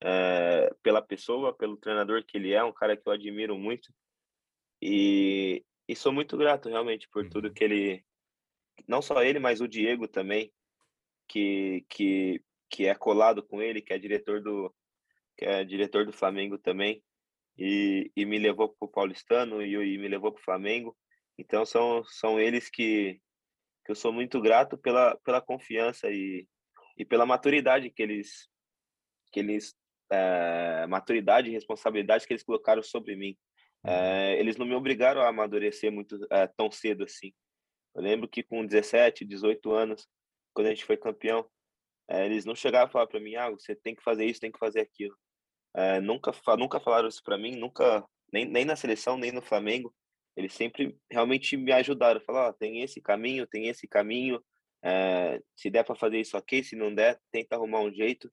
é, 0.00 0.72
pela 0.80 1.02
pessoa, 1.02 1.52
pelo 1.52 1.76
treinador 1.76 2.24
que 2.24 2.36
ele 2.36 2.52
é, 2.52 2.62
um 2.62 2.72
cara 2.72 2.96
que 2.96 3.08
eu 3.08 3.12
admiro 3.12 3.58
muito. 3.58 3.92
E, 4.86 5.64
e 5.88 5.96
sou 5.96 6.12
muito 6.12 6.36
grato 6.36 6.68
realmente 6.68 7.08
por 7.08 7.26
tudo 7.26 7.48
uhum. 7.48 7.54
que 7.54 7.64
ele, 7.64 8.04
não 8.86 9.00
só 9.00 9.22
ele, 9.22 9.38
mas 9.38 9.62
o 9.62 9.66
Diego 9.66 10.06
também, 10.06 10.52
que, 11.26 11.86
que, 11.88 12.42
que 12.68 12.84
é 12.84 12.94
colado 12.94 13.42
com 13.42 13.62
ele, 13.62 13.80
que 13.80 13.94
é 13.94 13.98
diretor 13.98 14.42
do, 14.42 14.70
que 15.38 15.46
é 15.46 15.64
diretor 15.64 16.04
do 16.04 16.12
Flamengo 16.12 16.58
também, 16.58 17.02
e, 17.56 18.12
e 18.14 18.26
me 18.26 18.38
levou 18.38 18.68
para 18.68 18.86
o 18.86 18.90
Paulistano 18.90 19.62
e, 19.62 19.72
e 19.72 19.96
me 19.96 20.06
levou 20.06 20.30
para 20.30 20.40
o 20.42 20.44
Flamengo. 20.44 20.94
Então 21.38 21.64
são, 21.64 22.04
são 22.04 22.38
eles 22.38 22.68
que, 22.68 23.18
que 23.86 23.90
eu 23.90 23.94
sou 23.94 24.12
muito 24.12 24.38
grato 24.38 24.76
pela, 24.76 25.16
pela 25.24 25.40
confiança 25.40 26.10
e, 26.10 26.46
e 26.98 27.06
pela 27.06 27.24
maturidade 27.24 27.88
que 27.88 28.02
eles 28.02 28.50
que 29.32 29.40
eles 29.40 29.74
é, 30.12 30.86
maturidade 30.86 31.48
e 31.48 31.52
responsabilidade 31.52 32.26
que 32.26 32.34
eles 32.34 32.44
colocaram 32.44 32.82
sobre 32.82 33.16
mim. 33.16 33.34
É, 33.86 34.38
eles 34.40 34.56
não 34.56 34.66
me 34.66 34.74
obrigaram 34.74 35.20
a 35.20 35.28
amadurecer 35.28 35.92
muito 35.92 36.18
é, 36.30 36.46
tão 36.46 36.70
cedo 36.70 37.04
assim. 37.04 37.32
Eu 37.94 38.02
lembro 38.02 38.28
que 38.28 38.42
com 38.42 38.64
17, 38.64 39.24
18 39.24 39.72
anos, 39.72 40.08
quando 40.54 40.68
a 40.68 40.70
gente 40.70 40.84
foi 40.84 40.96
campeão, 40.96 41.46
eles 42.08 42.44
não 42.44 42.54
chegavam 42.54 42.86
a 42.88 42.90
falar 42.90 43.06
para 43.06 43.20
mim, 43.20 43.34
ah, 43.34 43.50
você 43.50 43.74
tem 43.74 43.94
que 43.94 44.02
fazer 44.02 44.26
isso, 44.26 44.40
tem 44.40 44.52
que 44.52 44.58
fazer 44.58 44.80
aquilo. 44.80 45.16
nunca, 46.02 46.32
nunca 46.58 46.80
falaram 46.80 47.08
isso 47.08 47.22
para 47.22 47.38
mim, 47.38 47.56
nunca, 47.56 48.04
nem, 48.32 48.44
nem 48.44 48.64
na 48.64 48.76
seleção, 48.76 49.16
nem 49.16 49.32
no 49.32 49.40
Flamengo. 49.40 49.94
Eles 50.36 50.52
sempre 50.52 50.98
realmente 51.10 51.56
me 51.56 51.72
ajudaram. 51.72 52.20
Falaram, 52.20 52.50
oh, 52.50 52.52
tem 52.52 52.82
esse 52.82 53.00
caminho, 53.00 53.46
tem 53.46 53.68
esse 53.68 53.86
caminho. 53.86 54.42
se 55.56 55.70
der 55.70 55.84
para 55.84 55.94
fazer 55.94 56.20
isso, 56.20 56.36
ok. 56.36 56.62
Se 56.62 56.76
não 56.76 56.94
der, 56.94 57.18
tenta 57.30 57.56
arrumar 57.56 57.80
um 57.80 57.92
jeito. 57.92 58.30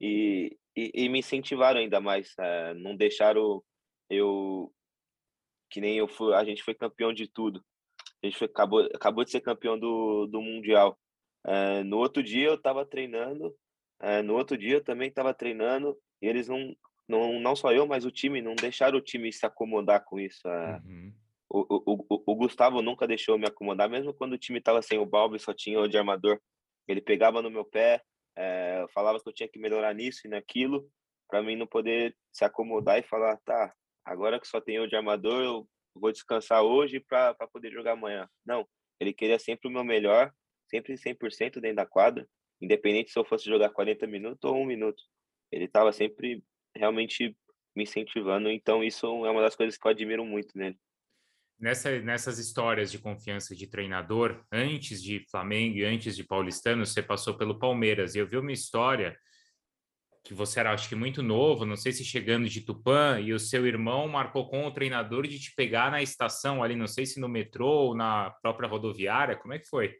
E, 0.00 0.58
e, 0.76 0.90
e 0.92 1.08
me 1.08 1.20
incentivaram 1.20 1.80
ainda 1.80 2.00
mais. 2.00 2.34
não 2.76 2.96
deixaram 2.96 3.62
eu 4.10 4.72
que 5.74 5.80
nem 5.80 5.96
eu 5.96 6.06
fui, 6.06 6.32
a 6.32 6.44
gente 6.44 6.62
foi 6.62 6.72
campeão 6.72 7.12
de 7.12 7.26
tudo. 7.26 7.60
A 8.22 8.26
gente 8.26 8.38
foi, 8.38 8.46
acabou, 8.46 8.88
acabou 8.94 9.24
de 9.24 9.32
ser 9.32 9.40
campeão 9.40 9.76
do, 9.76 10.24
do 10.28 10.40
Mundial. 10.40 10.96
É, 11.44 11.82
no 11.82 11.96
outro 11.96 12.22
dia 12.22 12.46
eu 12.46 12.54
estava 12.54 12.86
treinando, 12.86 13.52
é, 14.00 14.22
no 14.22 14.36
outro 14.36 14.56
dia 14.56 14.74
eu 14.74 14.84
também 14.84 15.08
estava 15.08 15.34
treinando, 15.34 15.98
e 16.22 16.28
eles 16.28 16.46
não, 16.46 16.76
não, 17.08 17.40
não 17.40 17.56
só 17.56 17.72
eu, 17.72 17.88
mas 17.88 18.04
o 18.04 18.10
time, 18.12 18.40
não 18.40 18.54
deixaram 18.54 18.98
o 18.98 19.00
time 19.00 19.32
se 19.32 19.44
acomodar 19.44 20.04
com 20.04 20.20
isso. 20.20 20.46
É, 20.46 20.80
uhum. 20.86 21.12
o, 21.50 21.60
o, 21.60 22.06
o, 22.08 22.22
o, 22.24 22.36
Gustavo 22.36 22.80
nunca 22.80 23.04
deixou 23.04 23.36
me 23.36 23.48
acomodar, 23.48 23.90
mesmo 23.90 24.14
quando 24.14 24.34
o 24.34 24.38
time 24.38 24.60
estava 24.60 24.80
sem 24.80 25.00
o 25.00 25.04
Balbi, 25.04 25.40
só 25.40 25.52
tinha 25.52 25.80
o 25.80 25.88
de 25.88 25.98
armador. 25.98 26.40
Ele 26.86 27.00
pegava 27.00 27.42
no 27.42 27.50
meu 27.50 27.64
pé, 27.64 28.00
falava 28.94 29.18
que 29.18 29.28
eu 29.28 29.32
tinha 29.32 29.48
que 29.48 29.58
melhorar 29.58 29.92
nisso 29.92 30.20
e 30.24 30.30
naquilo, 30.30 30.88
para 31.28 31.42
mim 31.42 31.56
não 31.56 31.66
poder 31.66 32.16
se 32.30 32.44
acomodar 32.44 33.00
e 33.00 33.02
falar, 33.02 33.38
tá, 33.38 33.74
agora 34.04 34.38
que 34.40 34.46
só 34.46 34.60
tem 34.60 34.76
eu 34.76 34.86
de 34.86 34.96
armador, 34.96 35.42
eu 35.42 35.68
vou 35.94 36.12
descansar 36.12 36.62
hoje 36.62 37.00
para 37.00 37.34
poder 37.52 37.72
jogar 37.72 37.92
amanhã. 37.92 38.28
Não, 38.44 38.66
ele 39.00 39.12
queria 39.12 39.38
sempre 39.38 39.68
o 39.68 39.70
meu 39.70 39.84
melhor, 39.84 40.32
sempre 40.68 40.94
100% 40.94 41.60
dentro 41.60 41.76
da 41.76 41.86
quadra, 41.86 42.28
independente 42.60 43.10
se 43.10 43.18
eu 43.18 43.24
fosse 43.24 43.44
jogar 43.44 43.70
40 43.70 44.06
minutos 44.06 44.50
ou 44.50 44.56
um 44.56 44.66
minuto. 44.66 45.02
Ele 45.50 45.64
estava 45.64 45.92
sempre 45.92 46.42
realmente 46.76 47.36
me 47.76 47.84
incentivando, 47.84 48.50
então 48.50 48.82
isso 48.82 49.06
é 49.26 49.30
uma 49.30 49.42
das 49.42 49.56
coisas 49.56 49.76
que 49.76 49.86
eu 49.86 49.90
admiro 49.90 50.24
muito 50.24 50.56
nele. 50.56 50.78
Nessa, 51.58 52.00
nessas 52.00 52.38
histórias 52.38 52.90
de 52.90 52.98
confiança 52.98 53.54
de 53.54 53.66
treinador, 53.66 54.44
antes 54.52 55.02
de 55.02 55.24
Flamengo 55.30 55.78
e 55.78 55.84
antes 55.84 56.16
de 56.16 56.24
Paulistano, 56.24 56.84
você 56.84 57.02
passou 57.02 57.36
pelo 57.36 57.58
Palmeiras. 57.58 58.14
E 58.14 58.18
eu 58.18 58.26
vi 58.26 58.36
uma 58.36 58.52
história 58.52 59.16
que 60.24 60.32
você 60.32 60.58
era, 60.58 60.72
acho 60.72 60.88
que, 60.88 60.94
muito 60.94 61.22
novo, 61.22 61.66
não 61.66 61.76
sei 61.76 61.92
se 61.92 62.02
chegando 62.02 62.48
de 62.48 62.62
Tupã, 62.62 63.20
e 63.20 63.34
o 63.34 63.38
seu 63.38 63.66
irmão 63.66 64.08
marcou 64.08 64.48
com 64.48 64.66
o 64.66 64.72
treinador 64.72 65.26
de 65.26 65.38
te 65.38 65.54
pegar 65.54 65.90
na 65.90 66.02
estação 66.02 66.62
ali, 66.62 66.74
não 66.74 66.86
sei 66.86 67.04
se 67.04 67.20
no 67.20 67.28
metrô 67.28 67.68
ou 67.68 67.94
na 67.94 68.30
própria 68.40 68.66
rodoviária, 68.66 69.36
como 69.36 69.52
é 69.52 69.58
que 69.58 69.68
foi? 69.68 69.98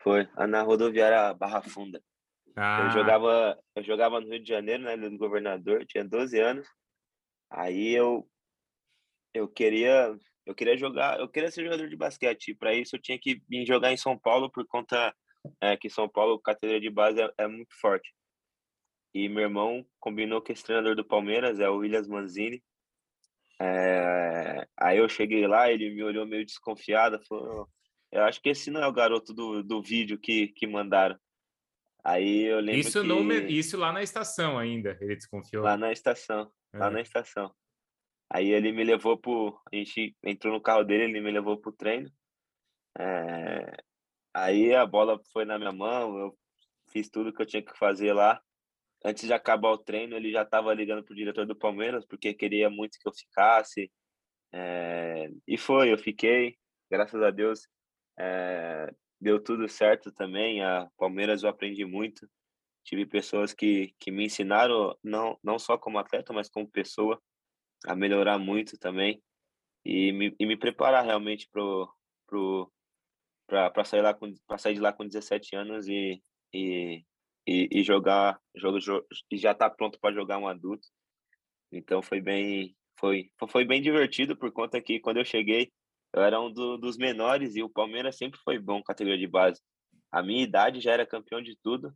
Foi, 0.00 0.28
na 0.48 0.62
rodoviária 0.62 1.34
Barra 1.34 1.60
Funda. 1.60 2.00
Ah. 2.56 2.84
Eu 2.84 2.90
jogava, 2.90 3.58
eu 3.74 3.82
jogava 3.82 4.20
no 4.20 4.28
Rio 4.28 4.42
de 4.42 4.48
Janeiro, 4.48 4.84
né, 4.84 4.94
no 4.94 5.18
governador, 5.18 5.84
tinha 5.84 6.04
12 6.04 6.38
anos. 6.38 6.68
Aí 7.50 7.92
eu 7.92 8.26
eu 9.32 9.48
queria, 9.48 10.16
eu 10.44 10.54
queria 10.54 10.76
jogar, 10.76 11.20
eu 11.20 11.28
queria 11.28 11.50
ser 11.50 11.64
jogador 11.64 11.88
de 11.88 11.96
basquete. 11.96 12.54
Para 12.54 12.74
isso 12.74 12.96
eu 12.96 13.00
tinha 13.00 13.18
que 13.18 13.40
vir 13.48 13.66
jogar 13.66 13.92
em 13.92 13.96
São 13.96 14.18
Paulo 14.18 14.50
por 14.50 14.66
conta 14.66 15.14
é, 15.60 15.76
que 15.76 15.88
São 15.88 16.08
Paulo, 16.08 16.40
categoria 16.40 16.80
de 16.80 16.90
base 16.90 17.20
é, 17.20 17.32
é 17.38 17.46
muito 17.46 17.74
forte. 17.80 18.12
E 19.12 19.28
meu 19.28 19.42
irmão 19.42 19.84
combinou 19.98 20.40
com 20.40 20.52
esse 20.52 20.62
treinador 20.62 20.94
do 20.94 21.04
Palmeiras, 21.04 21.58
é 21.58 21.68
o 21.68 21.78
Williams 21.78 22.06
Manzini. 22.06 22.62
É... 23.60 24.66
Aí 24.76 24.98
eu 24.98 25.08
cheguei 25.08 25.46
lá, 25.46 25.70
ele 25.70 25.90
me 25.90 26.02
olhou 26.02 26.26
meio 26.26 26.46
desconfiado, 26.46 27.20
falou: 27.26 27.68
Eu 28.12 28.22
acho 28.24 28.40
que 28.40 28.48
esse 28.48 28.70
não 28.70 28.82
é 28.82 28.86
o 28.86 28.92
garoto 28.92 29.34
do, 29.34 29.62
do 29.62 29.82
vídeo 29.82 30.18
que, 30.18 30.48
que 30.48 30.66
mandaram. 30.66 31.18
Aí 32.04 32.44
eu 32.44 32.60
lembro. 32.60 32.80
Isso, 32.80 33.02
que... 33.02 33.52
isso 33.52 33.76
lá 33.76 33.92
na 33.92 34.02
estação 34.02 34.58
ainda, 34.58 34.96
ele 35.00 35.16
desconfiou. 35.16 35.64
Lá 35.64 35.76
na 35.76 35.92
estação, 35.92 36.50
é. 36.72 36.78
lá 36.78 36.90
na 36.90 37.00
estação. 37.00 37.52
Aí 38.32 38.48
ele 38.50 38.70
me 38.70 38.84
levou 38.84 39.18
pro. 39.18 39.60
A 39.72 39.76
gente 39.76 40.16
entrou 40.22 40.54
no 40.54 40.62
carro 40.62 40.84
dele, 40.84 41.04
ele 41.04 41.20
me 41.20 41.32
levou 41.32 41.58
pro 41.58 41.72
treino. 41.72 42.08
É... 42.96 43.76
Aí 44.32 44.72
a 44.72 44.86
bola 44.86 45.20
foi 45.32 45.44
na 45.44 45.58
minha 45.58 45.72
mão, 45.72 46.16
eu 46.16 46.38
fiz 46.92 47.10
tudo 47.10 47.32
que 47.32 47.42
eu 47.42 47.46
tinha 47.46 47.62
que 47.62 47.76
fazer 47.76 48.12
lá 48.12 48.40
antes 49.04 49.26
de 49.26 49.32
acabar 49.32 49.70
o 49.70 49.78
treino, 49.78 50.16
ele 50.16 50.30
já 50.30 50.42
estava 50.42 50.72
ligando 50.74 51.04
para 51.04 51.12
o 51.12 51.16
diretor 51.16 51.46
do 51.46 51.56
Palmeiras, 51.56 52.04
porque 52.06 52.34
queria 52.34 52.70
muito 52.70 52.98
que 52.98 53.08
eu 53.08 53.12
ficasse. 53.12 53.90
É, 54.52 55.30
e 55.46 55.56
foi, 55.56 55.92
eu 55.92 55.98
fiquei, 55.98 56.56
graças 56.90 57.22
a 57.22 57.30
Deus, 57.30 57.66
é, 58.18 58.92
deu 59.20 59.42
tudo 59.42 59.68
certo 59.68 60.12
também. 60.12 60.62
A 60.62 60.88
Palmeiras 60.96 61.42
eu 61.42 61.48
aprendi 61.48 61.84
muito. 61.84 62.28
Tive 62.84 63.06
pessoas 63.06 63.52
que, 63.52 63.94
que 63.98 64.10
me 64.10 64.26
ensinaram, 64.26 64.96
não, 65.02 65.38
não 65.42 65.58
só 65.58 65.78
como 65.78 65.98
atleta, 65.98 66.32
mas 66.32 66.48
como 66.48 66.70
pessoa, 66.70 67.20
a 67.86 67.94
melhorar 67.94 68.38
muito 68.38 68.78
também 68.78 69.22
e 69.84 70.12
me, 70.12 70.34
e 70.38 70.46
me 70.46 70.56
preparar 70.56 71.04
realmente 71.04 71.48
para 71.50 71.88
sair, 73.84 74.02
lá 74.02 74.14
com, 74.14 74.32
sair 74.58 74.74
de 74.74 74.80
lá 74.80 74.92
com 74.92 75.06
17 75.06 75.56
anos 75.56 75.88
e, 75.88 76.22
e 76.52 77.04
e, 77.50 77.68
e 77.72 77.82
jogar 77.82 78.38
jogo, 78.54 78.78
e 79.28 79.36
já 79.36 79.52
tá 79.52 79.68
pronto 79.68 79.98
para 79.98 80.14
jogar 80.14 80.38
um 80.38 80.46
adulto. 80.46 80.86
Então 81.72 82.00
foi 82.00 82.20
bem 82.20 82.76
foi 82.98 83.28
foi 83.50 83.64
bem 83.64 83.82
divertido 83.82 84.36
por 84.36 84.52
conta 84.52 84.80
que 84.80 85.00
quando 85.00 85.16
eu 85.16 85.24
cheguei 85.24 85.72
eu 86.14 86.22
era 86.22 86.40
um 86.40 86.52
do, 86.52 86.76
dos 86.76 86.96
menores 86.96 87.56
e 87.56 87.62
o 87.62 87.68
Palmeiras 87.68 88.16
sempre 88.16 88.38
foi 88.44 88.58
bom 88.58 88.82
categoria 88.82 89.18
de 89.18 89.26
base. 89.26 89.60
A 90.12 90.22
minha 90.22 90.42
idade 90.42 90.80
já 90.80 90.92
era 90.92 91.06
campeão 91.06 91.42
de 91.42 91.56
tudo 91.60 91.92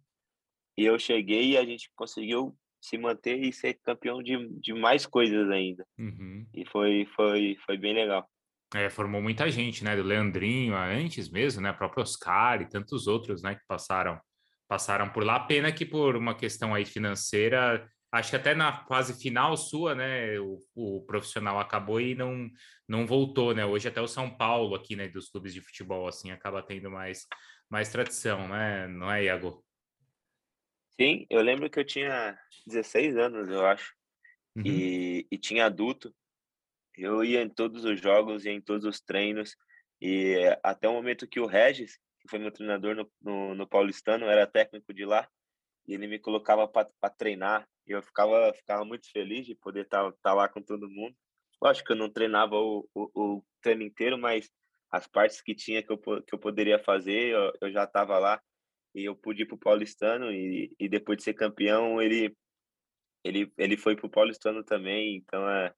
e 0.77 0.85
eu 0.85 0.99
cheguei 0.99 1.53
e 1.53 1.57
a 1.57 1.65
gente 1.65 1.91
conseguiu 1.95 2.57
se 2.81 2.99
manter 2.99 3.41
e 3.41 3.53
ser 3.53 3.75
campeão 3.83 4.23
de, 4.23 4.49
de 4.61 4.75
mais 4.75 5.07
coisas 5.07 5.49
ainda. 5.51 5.87
Uhum. 5.99 6.47
E 6.53 6.67
foi, 6.67 7.07
foi, 7.17 7.57
foi 7.65 7.79
bem 7.79 7.95
legal. 7.95 8.29
É, 8.75 8.91
formou 8.91 9.23
muita 9.23 9.51
gente, 9.51 9.83
né? 9.83 9.97
Do 9.97 10.03
Leandrinho 10.03 10.77
antes 10.77 11.31
mesmo, 11.31 11.63
né? 11.63 11.71
O 11.71 11.77
próprio 11.77 12.03
Oscar 12.03 12.61
e 12.61 12.69
tantos 12.69 13.07
outros, 13.07 13.43
né? 13.43 13.55
Que 13.55 13.63
passaram 13.67 14.21
passaram 14.69 15.11
por 15.11 15.25
lá. 15.25 15.41
Pena 15.41 15.73
que 15.73 15.85
por 15.87 16.17
uma 16.17 16.35
questão 16.35 16.75
aí 16.75 16.85
financeira, 16.85 17.89
acho 18.13 18.31
que 18.31 18.37
até 18.37 18.55
na 18.55 18.85
fase 18.87 19.21
final 19.21 19.57
sua, 19.57 19.95
né? 19.95 20.39
O, 20.41 20.59
o 20.75 21.05
profissional 21.07 21.59
acabou 21.59 22.01
e 22.01 22.15
não 22.15 22.49
não 22.89 23.07
voltou, 23.07 23.55
né? 23.55 23.65
Hoje 23.65 23.89
até 23.89 24.01
o 24.01 24.09
São 24.09 24.37
Paulo 24.37 24.75
aqui, 24.75 24.95
né? 24.97 25.09
Dos 25.09 25.31
clubes 25.31 25.55
de 25.55 25.61
futebol 25.61 26.07
assim 26.09 26.31
acaba 26.31 26.63
tendo 26.63 26.91
mais 26.91 27.27
mais 27.71 27.91
tradição, 27.91 28.49
né? 28.49 28.87
Não 28.89 29.11
é, 29.11 29.25
Iago? 29.25 29.65
Sim, 31.01 31.27
eu 31.29 31.43
lembro 31.43 31.69
que 31.69 31.79
eu 31.81 31.85
tinha 31.85 32.39
16 32.67 33.17
anos, 33.17 33.49
eu 33.49 33.67
acho, 33.67 33.93
Uhum. 34.57 34.63
e, 34.65 35.27
e 35.31 35.39
tinha 35.39 35.67
adulto. 35.67 36.15
Eu 36.97 37.25
ia 37.25 37.43
em 37.43 37.49
todos 37.49 37.85
os 37.85 38.01
jogos, 38.01 38.45
ia 38.45 38.53
em 38.53 38.61
todos 38.61 38.85
os 38.85 39.01
treinos, 39.01 39.57
e 40.01 40.37
até 40.63 40.89
o 40.89 40.93
momento 40.93 41.27
que 41.27 41.41
o 41.41 41.47
Regis, 41.47 41.99
que 42.25 42.31
foi 42.31 42.39
meu 42.39 42.51
treinador 42.51 42.97
no, 42.97 43.11
no, 43.21 43.55
no 43.55 43.69
Paulistano, 43.69 44.25
era 44.25 44.47
técnico 44.47 44.93
de 44.95 45.05
lá, 45.05 45.29
e 45.87 45.93
ele 45.93 46.07
me 46.07 46.19
colocava 46.19 46.67
para 46.67 47.11
treinar, 47.11 47.69
e 47.87 47.93
eu 47.93 48.03
ficava, 48.03 48.53
ficava 48.55 48.85
muito 48.85 49.11
feliz 49.13 49.47
de 49.47 49.55
poder 49.55 49.85
estar 49.85 50.11
tá, 50.11 50.19
tá 50.23 50.35
lá 50.35 50.49
com 50.49 50.63
todo 50.63 50.89
mundo. 50.89 51.15
Lógico 51.63 51.89
que 51.89 51.93
eu 51.93 51.97
não 51.97 52.11
treinava 52.11 52.57
o, 52.57 52.89
o, 52.95 53.11
o 53.15 53.45
treino 53.61 53.83
inteiro, 53.83 54.19
mas 54.19 54.51
as 54.91 55.07
partes 55.07 55.43
que 55.43 55.55
tinha 55.55 55.83
que 55.83 55.93
eu, 55.93 55.99
que 55.99 56.35
eu 56.35 56.39
poderia 56.39 56.79
fazer, 56.79 57.33
eu, 57.33 57.53
eu 57.61 57.73
já 57.73 57.85
estava 57.85 58.19
lá 58.19 58.41
e 58.95 59.05
eu 59.05 59.15
pude 59.15 59.43
ir 59.43 59.47
para 59.47 59.57
o 59.57 59.59
Paulistano 59.59 60.33
e, 60.33 60.75
e 60.79 60.89
depois 60.89 61.19
de 61.19 61.25
ser 61.25 61.35
campeão 61.35 62.01
ele 62.01 62.35
ele 63.25 63.53
ele 63.59 63.77
foi 63.77 63.97
para 63.97 64.07
o 64.07 64.11
Paulistano 64.11 64.63
também 64.63 65.17
então 65.17 65.49
é, 65.51 65.75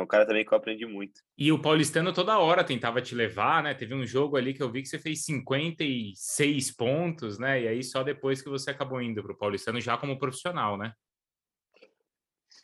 é 0.00 0.02
um 0.02 0.06
cara 0.06 0.26
também 0.26 0.44
que 0.44 0.52
eu 0.52 0.58
aprendi 0.58 0.86
muito. 0.86 1.20
E 1.36 1.52
o 1.52 1.60
Paulistano 1.60 2.12
toda 2.12 2.38
hora 2.38 2.64
tentava 2.64 3.00
te 3.00 3.14
levar 3.14 3.62
né? 3.62 3.74
Teve 3.74 3.94
um 3.94 4.06
jogo 4.06 4.36
ali 4.36 4.54
que 4.54 4.62
eu 4.62 4.70
vi 4.70 4.82
que 4.82 4.88
você 4.88 4.98
fez 4.98 5.24
56 5.24 6.74
pontos 6.74 7.38
né? 7.38 7.62
E 7.62 7.68
aí 7.68 7.84
só 7.84 8.02
depois 8.02 8.42
que 8.42 8.48
você 8.48 8.70
acabou 8.70 9.00
indo 9.00 9.22
para 9.22 9.32
o 9.32 9.36
Paulistano 9.36 9.80
já 9.80 9.96
como 9.96 10.18
profissional 10.18 10.76
né? 10.76 10.92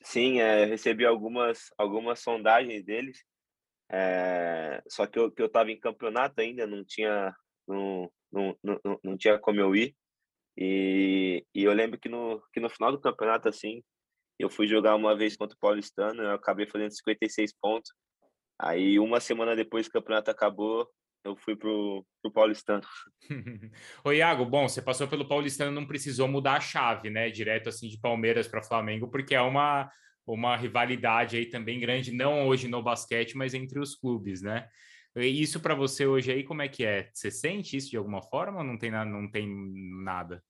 Sim 0.02 0.40
é, 0.40 0.64
recebi 0.64 1.04
algumas 1.04 1.70
algumas 1.76 2.20
sondagens 2.20 2.84
deles 2.84 3.24
é, 3.90 4.82
só 4.88 5.06
que 5.06 5.18
eu 5.18 5.30
que 5.30 5.42
eu 5.42 5.46
estava 5.46 5.70
em 5.70 5.78
campeonato 5.78 6.40
ainda 6.40 6.66
não 6.66 6.84
tinha 6.84 7.34
não, 7.66 8.10
não, 8.32 8.56
não, 8.62 9.00
não 9.02 9.16
tinha 9.16 9.38
como 9.38 9.60
eu 9.60 9.74
ir. 9.74 9.94
E, 10.56 11.44
e 11.54 11.64
eu 11.64 11.72
lembro 11.72 11.98
que 11.98 12.08
no, 12.08 12.42
que 12.52 12.60
no 12.60 12.70
final 12.70 12.90
do 12.90 13.00
campeonato, 13.00 13.48
assim, 13.48 13.82
eu 14.38 14.50
fui 14.50 14.66
jogar 14.66 14.94
uma 14.94 15.16
vez 15.16 15.36
contra 15.36 15.56
o 15.56 15.60
Paulistano, 15.60 16.22
eu 16.22 16.32
acabei 16.32 16.66
fazendo 16.66 16.90
56 16.90 17.52
pontos. 17.60 17.92
Aí, 18.58 18.98
uma 18.98 19.20
semana 19.20 19.54
depois 19.54 19.86
que 19.86 19.96
o 19.96 20.00
campeonato 20.00 20.30
acabou, 20.30 20.88
eu 21.24 21.36
fui 21.36 21.56
pro, 21.56 22.06
pro 22.22 22.32
Paulistano. 22.32 22.82
Ô, 24.04 24.12
Iago, 24.12 24.44
bom, 24.44 24.68
você 24.68 24.80
passou 24.80 25.08
pelo 25.08 25.28
Paulistano, 25.28 25.72
não 25.72 25.86
precisou 25.86 26.28
mudar 26.28 26.54
a 26.54 26.60
chave, 26.60 27.10
né? 27.10 27.30
Direto, 27.30 27.68
assim, 27.68 27.88
de 27.88 27.98
Palmeiras 27.98 28.46
para 28.46 28.62
Flamengo, 28.62 29.10
porque 29.10 29.34
é 29.34 29.40
uma, 29.40 29.90
uma 30.26 30.56
rivalidade 30.56 31.36
aí 31.36 31.46
também 31.46 31.80
grande, 31.80 32.12
não 32.12 32.46
hoje 32.46 32.68
no 32.68 32.82
basquete, 32.82 33.36
mas 33.36 33.54
entre 33.54 33.78
os 33.78 33.94
clubes, 33.94 34.40
né? 34.40 34.68
Isso 35.16 35.60
para 35.60 35.74
você 35.74 36.06
hoje 36.06 36.30
aí, 36.30 36.44
como 36.44 36.60
é 36.60 36.68
que 36.68 36.84
é? 36.84 37.10
Você 37.12 37.30
sente 37.30 37.76
isso 37.76 37.90
de 37.90 37.96
alguma 37.96 38.22
forma 38.22 38.58
ou 38.58 38.64
não 38.64 38.76
tem, 38.76 38.90
não 38.90 39.30
tem 39.30 39.48
nada? 40.04 40.44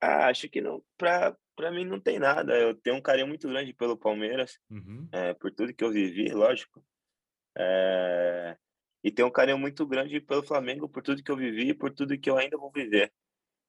Ah, 0.00 0.28
acho 0.28 0.48
que 0.48 0.60
não. 0.60 0.82
Para 0.96 1.36
para 1.54 1.70
mim 1.70 1.84
não 1.84 2.00
tem 2.00 2.18
nada. 2.18 2.58
Eu 2.58 2.74
tenho 2.74 2.96
um 2.96 3.00
carinho 3.00 3.26
muito 3.28 3.48
grande 3.48 3.72
pelo 3.72 3.96
Palmeiras, 3.96 4.58
uhum. 4.70 5.08
é, 5.12 5.34
por 5.34 5.50
tudo 5.50 5.74
que 5.74 5.84
eu 5.84 5.90
vivi, 5.90 6.32
lógico. 6.32 6.84
É, 7.56 8.56
e 9.02 9.10
tenho 9.10 9.28
um 9.28 9.32
carinho 9.32 9.58
muito 9.58 9.86
grande 9.86 10.20
pelo 10.20 10.42
Flamengo, 10.42 10.88
por 10.88 11.02
tudo 11.02 11.22
que 11.22 11.30
eu 11.30 11.36
vivi 11.36 11.68
e 11.68 11.74
por 11.74 11.90
tudo 11.90 12.18
que 12.18 12.30
eu 12.30 12.36
ainda 12.36 12.56
vou 12.56 12.70
viver. 12.72 13.12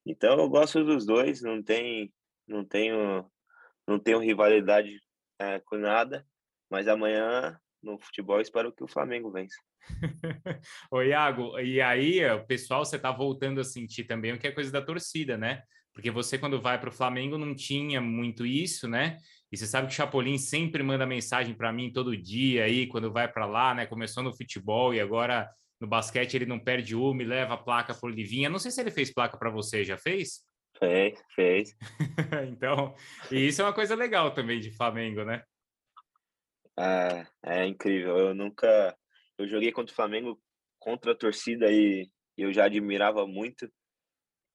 Então 0.04 0.38
eu 0.38 0.48
gosto 0.48 0.84
dos 0.84 1.04
dois, 1.04 1.42
não 1.42 1.62
tem, 1.62 2.12
não 2.46 2.64
tenho, 2.64 3.30
não 3.86 3.98
tenho 3.98 4.18
rivalidade 4.18 5.00
é, 5.38 5.60
com 5.60 5.76
nada. 5.76 6.26
Mas 6.70 6.88
amanhã 6.88 7.60
no 7.82 7.98
futebol, 7.98 8.40
espero 8.40 8.72
que 8.72 8.82
o 8.82 8.88
Flamengo 8.88 9.30
vença. 9.30 9.56
Ô, 10.90 11.00
Iago, 11.02 11.58
e 11.60 11.80
aí 11.80 12.24
o 12.30 12.44
pessoal, 12.44 12.84
você 12.84 12.98
tá 12.98 13.12
voltando 13.12 13.60
a 13.60 13.64
sentir 13.64 14.04
também 14.04 14.32
o 14.32 14.38
que 14.38 14.46
é 14.46 14.52
coisa 14.52 14.72
da 14.72 14.82
torcida, 14.82 15.36
né? 15.36 15.62
Porque 15.96 16.10
você, 16.10 16.36
quando 16.36 16.60
vai 16.60 16.78
para 16.78 16.90
o 16.90 16.92
Flamengo, 16.92 17.38
não 17.38 17.54
tinha 17.54 18.02
muito 18.02 18.44
isso, 18.44 18.86
né? 18.86 19.16
E 19.50 19.56
você 19.56 19.66
sabe 19.66 19.86
que 19.86 19.94
o 19.94 19.96
Chapolin 19.96 20.36
sempre 20.36 20.82
manda 20.82 21.06
mensagem 21.06 21.54
para 21.54 21.72
mim 21.72 21.90
todo 21.90 22.14
dia 22.14 22.64
aí, 22.64 22.86
quando 22.86 23.10
vai 23.10 23.26
para 23.26 23.46
lá, 23.46 23.74
né? 23.74 23.86
Começou 23.86 24.22
no 24.22 24.36
futebol 24.36 24.92
e 24.92 25.00
agora 25.00 25.48
no 25.80 25.86
basquete 25.86 26.34
ele 26.34 26.44
não 26.44 26.60
perde 26.60 26.94
uma 26.94 27.22
e 27.22 27.24
leva 27.24 27.54
a 27.54 27.56
placa 27.56 27.94
por 27.94 28.12
Livinha. 28.12 28.50
Não 28.50 28.58
sei 28.58 28.70
se 28.70 28.78
ele 28.78 28.90
fez 28.90 29.10
placa 29.10 29.38
para 29.38 29.48
você, 29.48 29.84
já 29.84 29.96
fez? 29.96 30.44
Fez, 30.78 31.18
fez. 31.34 31.74
então, 32.52 32.94
e 33.32 33.46
isso 33.46 33.62
é 33.62 33.64
uma 33.64 33.72
coisa 33.72 33.94
legal 33.94 34.34
também 34.34 34.60
de 34.60 34.70
Flamengo, 34.76 35.24
né? 35.24 35.42
É, 36.78 37.26
é 37.42 37.66
incrível. 37.66 38.18
Eu 38.18 38.34
nunca. 38.34 38.94
Eu 39.38 39.48
joguei 39.48 39.72
contra 39.72 39.94
o 39.94 39.96
Flamengo 39.96 40.38
contra 40.78 41.12
a 41.12 41.16
torcida 41.16 41.72
e 41.72 42.06
eu 42.36 42.52
já 42.52 42.66
admirava 42.66 43.26
muito. 43.26 43.66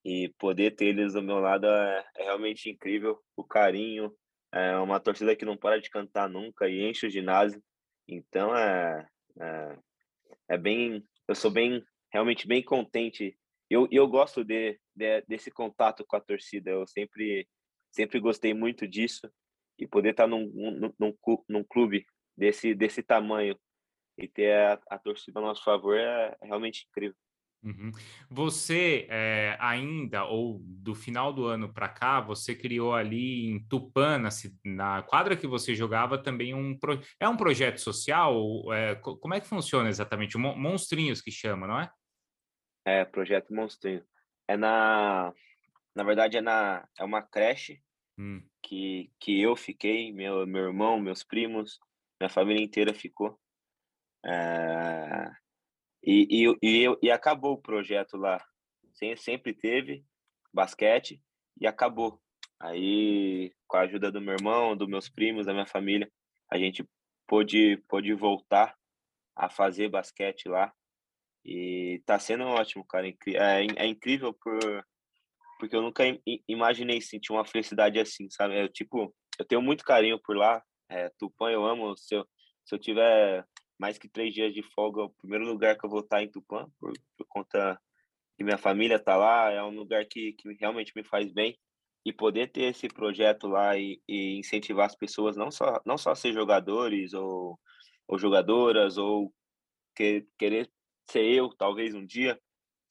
E 0.04 0.30
poder 0.40 0.76
ter 0.76 0.88
eles 0.88 1.14
do 1.14 1.22
meu 1.22 1.40
lado 1.40 1.68
é, 1.68 2.06
é 2.18 2.24
realmente 2.24 2.70
incrível. 2.70 3.22
O 3.36 3.44
carinho, 3.44 4.12
é 4.54 4.76
uma 4.78 5.00
torcida 5.00 5.36
que 5.36 5.46
não 5.46 5.56
para 5.56 5.80
de 5.80 5.90
cantar 5.90 6.30
nunca 6.30 6.68
e 6.68 6.90
enche 6.90 7.08
o 7.08 7.10
ginásio. 7.10 7.64
Então 8.08 8.56
é, 8.56 9.08
é, 9.40 9.78
é 10.50 10.58
bem. 10.58 11.04
Eu 11.28 11.36
sou 11.36 11.50
bem, 11.50 11.82
realmente 12.12 12.48
bem 12.48 12.62
contente. 12.62 13.38
Eu, 13.70 13.88
eu 13.90 14.08
gosto 14.08 14.44
de, 14.44 14.78
de, 14.94 15.22
desse 15.22 15.50
contato 15.50 16.06
com 16.06 16.18
a 16.18 16.22
torcida. 16.22 16.70
Eu 16.70 16.86
sempre, 16.86 17.48
sempre 17.92 18.20
gostei 18.20 18.54
muito 18.54 18.86
disso 18.86 19.32
e 19.80 19.88
poder 19.88 20.10
estar 20.10 20.28
num, 20.28 20.46
num, 20.54 20.94
num, 21.00 21.44
num 21.48 21.64
clube 21.64 22.06
desse, 22.36 22.76
desse 22.76 23.02
tamanho 23.02 23.58
e 24.18 24.28
ter 24.28 24.54
a, 24.54 24.82
a 24.90 25.00
torcida 25.00 25.40
a 25.40 25.44
nosso 25.44 25.64
favor 25.64 25.98
é, 25.98 26.36
é 26.42 26.46
realmente 26.46 26.86
incrível. 26.90 27.16
Uhum. 27.63 27.91
Você 28.30 29.06
é, 29.08 29.56
ainda, 29.60 30.26
ou 30.26 30.60
do 30.63 30.95
final 30.95 31.32
do 31.32 31.45
ano 31.45 31.71
para 31.71 31.88
cá, 31.88 32.19
você 32.19 32.56
criou 32.56 32.95
ali 32.95 33.52
em 33.52 33.60
Tupã, 33.67 34.17
na, 34.17 34.30
na, 34.65 35.04
quadra 35.04 35.38
que 35.38 35.45
você 35.45 35.76
jogava, 35.76 36.17
também 36.17 36.56
um. 36.56 36.78
Pro, 36.78 37.00
é 37.19 37.30
um 37.30 37.38
projeto 37.38 37.78
social? 37.78 38.36
É, 38.74 38.95
como 38.95 39.34
é 39.34 39.39
que 39.39 39.47
funciona 39.47 39.89
exatamente? 39.89 40.38
Monstrinhos 40.38 41.21
que 41.21 41.32
chama, 41.32 41.67
não 41.67 41.80
é? 41.80 41.91
É, 42.84 43.06
projeto 43.06 43.54
Monstrinho. 43.54 44.04
É 44.47 44.58
na. 44.58 45.32
Na 45.93 46.04
verdade, 46.04 46.38
é, 46.38 46.41
na, 46.41 46.88
é 46.97 47.04
uma 47.04 47.21
creche 47.21 47.82
hum. 48.17 48.41
que, 48.63 49.12
que 49.19 49.39
eu 49.39 49.56
fiquei, 49.56 50.12
meu, 50.12 50.47
meu 50.47 50.67
irmão, 50.67 51.00
meus 51.00 51.21
primos, 51.21 51.80
minha 52.19 52.30
família 52.30 52.63
inteira 52.63 52.93
ficou. 52.93 53.38
É, 54.26 55.32
e, 56.04 56.28
e, 56.46 56.58
e, 56.62 56.98
e, 57.04 57.12
acabou 57.12 57.54
o 57.54 57.62
projeto 57.62 58.18
lá. 58.18 58.44
Sempre 59.18 59.54
teve 59.54 60.04
basquete 60.54 61.22
e 61.60 61.68
acabou. 61.68 62.22
Aí, 62.60 63.52
com 63.68 63.78
a 63.78 63.82
ajuda 63.82 64.12
do 64.12 64.22
meu 64.22 64.34
irmão, 64.34 64.76
dos 64.76 64.88
meus 64.88 65.10
primos, 65.10 65.46
da 65.46 65.54
minha 65.54 65.66
família, 65.66 66.12
a 66.52 66.58
gente 66.58 66.88
pôde, 67.28 67.78
pôde 67.88 68.14
voltar 68.14 68.76
a 69.36 69.50
fazer 69.50 69.90
basquete 69.90 70.48
lá. 70.48 70.72
E 71.44 72.02
tá 72.06 72.20
sendo 72.20 72.44
ótimo, 72.44 72.86
cara. 72.86 73.08
É, 73.08 73.66
é 73.78 73.86
incrível 73.88 74.34
por, 74.34 74.86
porque 75.60 75.76
eu 75.76 75.82
nunca 75.82 76.04
imaginei 76.48 77.02
sentir 77.02 77.32
uma 77.32 77.46
felicidade 77.46 78.00
assim, 78.00 78.30
sabe? 78.30 78.60
Eu, 78.60 78.70
tipo, 78.70 79.16
eu 79.40 79.46
tenho 79.46 79.62
muito 79.62 79.84
carinho 79.84 80.20
por 80.20 80.36
lá. 80.36 80.64
É, 80.90 81.10
Tupã 81.18 81.50
eu 81.50 81.66
amo. 81.66 81.96
Se 81.98 82.16
eu, 82.16 82.28
se 82.66 82.76
eu 82.76 82.80
tiver 82.80 83.46
mais 83.82 83.98
que 83.98 84.08
três 84.08 84.32
dias 84.32 84.54
de 84.54 84.62
folga, 84.62 85.02
o 85.02 85.10
primeiro 85.10 85.44
lugar 85.44 85.76
que 85.76 85.84
eu 85.84 85.89
vou 85.89 86.02
estar 86.02 86.22
é 86.22 86.26
em 86.26 86.30
Tupã, 86.30 86.70
por, 86.80 86.94
por 87.17 87.26
conta 87.28 87.82
que 88.38 88.44
minha 88.44 88.58
família 88.58 88.98
está 88.98 89.17
lá, 89.17 89.50
é 89.50 89.63
um 89.63 89.72
lugar 89.72 90.06
que, 90.06 90.34
que 90.34 90.54
realmente 90.54 90.94
me 90.96 91.04
faz 91.04 91.32
bem. 91.34 91.58
E 92.06 92.13
poder 92.13 92.52
ter 92.52 92.65
esse 92.65 92.88
projeto 92.88 93.48
lá 93.48 93.76
e, 93.78 94.00
e 94.08 94.38
incentivar 94.38 94.86
as 94.86 94.96
pessoas, 94.96 95.36
não 95.36 95.50
só, 95.50 95.82
não 95.84 95.98
só 95.98 96.13
ser 96.13 96.32
jogadores 96.32 97.13
ou, 97.13 97.60
ou 98.08 98.20
jogadoras, 98.20 98.98
ou 99.00 99.34
que, 99.96 100.28
querer 100.38 100.72
ser 101.10 101.26
eu, 101.26 101.50
talvez 101.50 101.96
um 101.96 102.06
dia, 102.06 102.39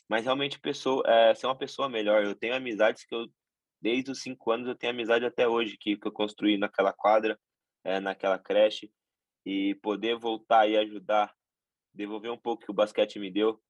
mas 0.08 0.24
realmente 0.24 0.58
pessoa, 0.58 1.04
é, 1.06 1.34
ser 1.36 1.46
uma 1.46 1.56
pessoa 1.56 1.88
melhor. 1.88 2.24
Eu 2.24 2.34
tenho 2.34 2.54
amizades 2.54 3.04
que 3.04 3.14
eu, 3.14 3.28
desde 3.80 4.10
os 4.10 4.22
cinco 4.22 4.50
anos, 4.50 4.66
eu 4.66 4.74
tenho 4.74 4.92
amizade 4.92 5.24
até 5.24 5.46
hoje, 5.46 5.76
que, 5.78 5.96
que 5.96 6.08
eu 6.08 6.12
construí 6.12 6.58
naquela 6.58 6.92
quadra, 6.92 7.38
é, 7.84 8.00
naquela 8.00 8.40
creche 8.40 8.90
e 9.44 9.74
poder 9.76 10.18
voltar 10.18 10.68
e 10.68 10.76
ajudar, 10.76 11.32
devolver 11.94 12.30
um 12.30 12.38
pouco 12.38 12.64
que 12.64 12.70
o 12.70 12.74
basquete 12.74 13.18
me 13.18 13.30
deu. 13.30 13.60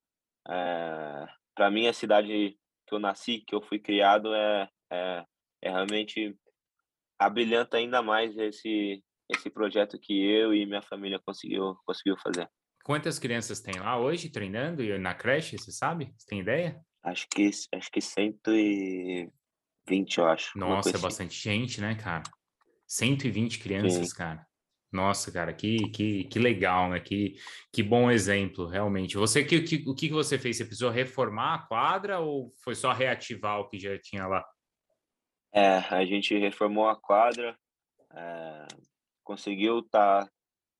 É, 0.48 1.26
para 1.54 1.70
mim, 1.70 1.86
a 1.86 1.92
cidade 1.92 2.58
que 2.86 2.94
eu 2.94 2.98
nasci, 2.98 3.44
que 3.46 3.54
eu 3.54 3.62
fui 3.62 3.78
criado, 3.78 4.34
é, 4.34 4.68
é, 4.90 5.24
é 5.62 5.70
realmente 5.70 6.36
abrilhanta 7.18 7.76
ainda 7.76 8.02
mais 8.02 8.36
esse 8.36 9.02
esse 9.32 9.48
projeto 9.48 9.96
que 9.96 10.12
eu 10.12 10.52
e 10.52 10.66
minha 10.66 10.82
família 10.82 11.20
conseguiu 11.24 11.76
conseguiu 11.86 12.16
fazer. 12.18 12.50
Quantas 12.82 13.18
crianças 13.18 13.60
tem 13.60 13.78
lá 13.78 13.98
hoje 13.98 14.30
treinando 14.30 14.82
e 14.82 14.98
na 14.98 15.14
creche, 15.14 15.56
você 15.56 15.70
sabe? 15.70 16.12
Você 16.16 16.26
tem 16.26 16.40
ideia? 16.40 16.80
Acho 17.02 17.26
que 17.28 17.50
acho 17.74 17.90
que 17.90 18.00
120, 18.00 19.30
eu 20.18 20.26
acho. 20.26 20.58
Nossa, 20.58 20.90
é 20.90 20.94
assim. 20.94 21.02
bastante 21.02 21.40
gente, 21.40 21.80
né, 21.80 21.94
cara? 21.94 22.22
120 22.86 23.60
crianças, 23.60 24.08
Sim. 24.08 24.16
cara. 24.16 24.46
Nossa, 24.92 25.30
cara, 25.30 25.52
que, 25.52 25.88
que, 25.90 26.24
que 26.24 26.38
legal, 26.38 26.88
né? 26.88 26.98
Que, 26.98 27.36
que 27.72 27.82
bom 27.82 28.10
exemplo, 28.10 28.66
realmente. 28.66 29.16
Você 29.16 29.44
que, 29.44 29.62
que, 29.62 29.88
o 29.88 29.94
que 29.94 30.08
você 30.08 30.36
fez? 30.36 30.56
Você 30.56 30.64
precisou 30.64 30.90
reformar 30.90 31.54
a 31.54 31.58
quadra 31.66 32.18
ou 32.18 32.52
foi 32.64 32.74
só 32.74 32.92
reativar 32.92 33.60
o 33.60 33.68
que 33.68 33.78
já 33.78 33.96
tinha 33.98 34.26
lá? 34.26 34.44
É, 35.52 35.78
a 35.78 36.04
gente 36.04 36.36
reformou 36.36 36.88
a 36.88 36.96
quadra, 36.96 37.56
é, 38.12 38.66
conseguiu 39.22 39.82
tá, 39.82 40.28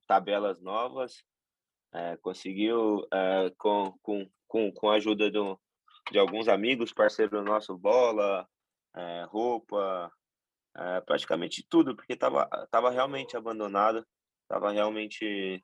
tabelas 0.06 0.60
novas, 0.60 1.22
é, 1.92 2.16
conseguiu 2.16 3.06
é, 3.12 3.52
com, 3.56 3.94
com, 4.02 4.28
com, 4.48 4.72
com 4.72 4.90
a 4.90 4.94
ajuda 4.94 5.30
do, 5.30 5.60
de 6.10 6.18
alguns 6.18 6.48
amigos, 6.48 6.92
parceiro 6.92 7.42
nosso, 7.42 7.76
bola, 7.76 8.46
é, 8.94 9.24
roupa, 9.28 10.10
é, 10.76 11.00
praticamente 11.00 11.66
tudo, 11.68 11.96
porque 11.96 12.12
estava 12.12 12.46
tava 12.70 12.90
realmente 12.90 13.36
abandonada, 13.36 14.06
estava 14.42 14.70
realmente 14.70 15.62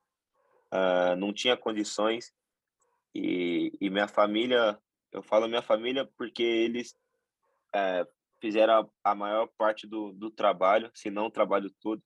uh, 0.72 1.16
não 1.16 1.32
tinha 1.32 1.56
condições 1.56 2.32
e, 3.14 3.72
e, 3.80 3.88
minha 3.88 4.08
família, 4.08 4.78
eu 5.12 5.22
falo 5.22 5.48
minha 5.48 5.62
família 5.62 6.08
porque 6.18 6.42
eles 6.42 6.94
uh, 7.74 8.06
fizeram 8.40 8.90
a, 9.02 9.12
a, 9.12 9.14
maior 9.14 9.48
parte 9.56 9.86
do, 9.86 10.12
do 10.12 10.30
trabalho, 10.30 10.90
se 10.94 11.10
não 11.10 11.26
o 11.26 11.30
trabalho 11.30 11.70
todo, 11.80 12.02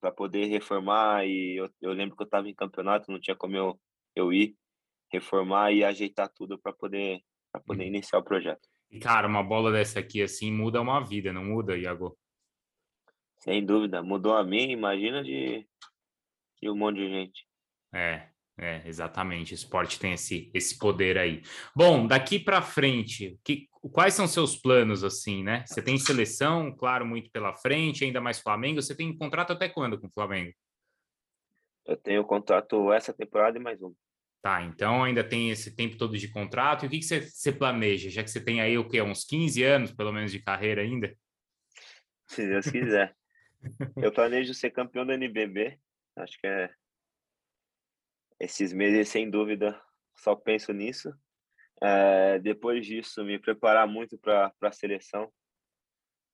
para 0.00 0.12
poder 0.12 0.46
reformar 0.46 1.26
e 1.26 1.56
eu, 1.56 1.70
eu 1.80 1.92
lembro 1.92 2.16
que 2.16 2.22
eu 2.22 2.26
estava 2.26 2.48
em 2.48 2.54
campeonato, 2.54 3.10
não 3.10 3.20
tinha 3.20 3.36
como 3.36 3.56
eu, 3.56 3.80
eu 4.14 4.32
ir 4.32 4.56
reformar 5.10 5.72
e 5.72 5.82
ajeitar 5.84 6.28
tudo 6.28 6.58
para 6.58 6.72
poder 6.72 7.22
para 7.50 7.62
poder 7.62 7.84
uhum. 7.84 7.88
iniciar 7.88 8.18
o 8.18 8.24
projeto. 8.24 8.68
E 8.90 8.98
cara, 8.98 9.28
uma 9.28 9.42
bola 9.42 9.70
dessa 9.70 10.00
aqui 10.00 10.20
assim 10.20 10.52
muda 10.52 10.80
uma 10.80 11.00
vida, 11.00 11.32
não 11.32 11.44
muda, 11.44 11.76
Iago? 11.76 12.18
Sem 13.44 13.62
dúvida, 13.62 14.02
mudou 14.02 14.34
a 14.34 14.42
mim, 14.42 14.70
imagina 14.70 15.22
de, 15.22 15.68
de 16.62 16.70
um 16.70 16.74
monte 16.74 16.96
de 16.96 17.10
gente. 17.10 17.46
É, 17.94 18.30
é, 18.58 18.88
exatamente. 18.88 19.52
O 19.52 19.54
esporte 19.54 20.00
tem 20.00 20.14
esse, 20.14 20.50
esse 20.54 20.78
poder 20.78 21.18
aí. 21.18 21.42
Bom, 21.76 22.06
daqui 22.06 22.38
para 22.38 22.62
frente, 22.62 23.38
que, 23.44 23.68
quais 23.92 24.14
são 24.14 24.26
seus 24.26 24.56
planos 24.56 25.04
assim, 25.04 25.44
né? 25.44 25.62
Você 25.66 25.82
tem 25.82 25.98
seleção, 25.98 26.74
claro, 26.74 27.04
muito 27.04 27.30
pela 27.30 27.54
frente, 27.54 28.02
ainda 28.02 28.18
mais 28.18 28.40
Flamengo. 28.40 28.80
Você 28.80 28.96
tem 28.96 29.14
contrato 29.14 29.52
até 29.52 29.68
quando 29.68 30.00
com 30.00 30.06
o 30.06 30.12
Flamengo? 30.14 30.50
Eu 31.84 31.98
tenho 31.98 32.24
contrato 32.24 32.94
essa 32.94 33.12
temporada 33.12 33.58
e 33.58 33.60
mais 33.60 33.82
um. 33.82 33.94
Tá, 34.40 34.62
então 34.62 35.04
ainda 35.04 35.22
tem 35.22 35.50
esse 35.50 35.76
tempo 35.76 35.98
todo 35.98 36.16
de 36.16 36.28
contrato. 36.28 36.84
E 36.84 36.86
o 36.86 36.90
que, 36.90 37.00
que 37.00 37.04
você, 37.04 37.20
você 37.20 37.52
planeja? 37.52 38.08
Já 38.08 38.24
que 38.24 38.30
você 38.30 38.42
tem 38.42 38.62
aí 38.62 38.78
o 38.78 38.88
quê? 38.88 39.02
Uns 39.02 39.22
15 39.22 39.62
anos, 39.62 39.92
pelo 39.92 40.12
menos, 40.12 40.32
de 40.32 40.42
carreira 40.42 40.80
ainda? 40.80 41.14
Se 42.26 42.48
Deus 42.48 42.70
quiser. 42.70 43.14
Eu 44.02 44.12
planejo 44.12 44.54
ser 44.54 44.70
campeão 44.70 45.06
da 45.06 45.14
NBB. 45.14 45.78
Acho 46.16 46.38
que 46.38 46.46
é 46.46 46.72
esses 48.40 48.72
meses, 48.72 49.08
sem 49.08 49.30
dúvida, 49.30 49.80
só 50.16 50.34
penso 50.34 50.72
nisso. 50.72 51.12
É, 51.82 52.38
depois 52.38 52.86
disso, 52.86 53.24
me 53.24 53.38
preparar 53.38 53.86
muito 53.86 54.18
para 54.18 54.52
a 54.60 54.72
seleção. 54.72 55.32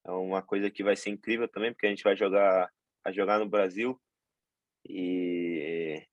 É 0.06 0.10
uma 0.10 0.42
coisa 0.42 0.70
que 0.70 0.82
vai 0.82 0.96
ser 0.96 1.10
incrível 1.10 1.48
também, 1.48 1.72
porque 1.72 1.86
a 1.86 1.90
gente 1.90 2.04
vai 2.04 2.16
jogar, 2.16 2.70
vai 3.04 3.12
jogar 3.12 3.38
no 3.38 3.48
Brasil 3.48 4.00
e, 4.88 6.06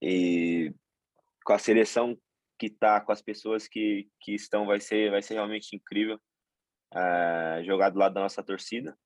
e 0.00 0.74
com 1.44 1.52
a 1.52 1.58
seleção 1.58 2.18
que 2.58 2.70
tá, 2.70 3.00
com 3.00 3.12
as 3.12 3.20
pessoas 3.20 3.68
que, 3.68 4.08
que 4.20 4.34
estão, 4.34 4.66
vai 4.66 4.80
ser, 4.80 5.10
vai 5.10 5.20
ser 5.20 5.34
realmente 5.34 5.76
incrível 5.76 6.18
é, 6.94 7.62
jogar 7.64 7.90
do 7.90 7.98
lado 7.98 8.14
da 8.14 8.20
nossa 8.22 8.42
torcida. 8.42 8.96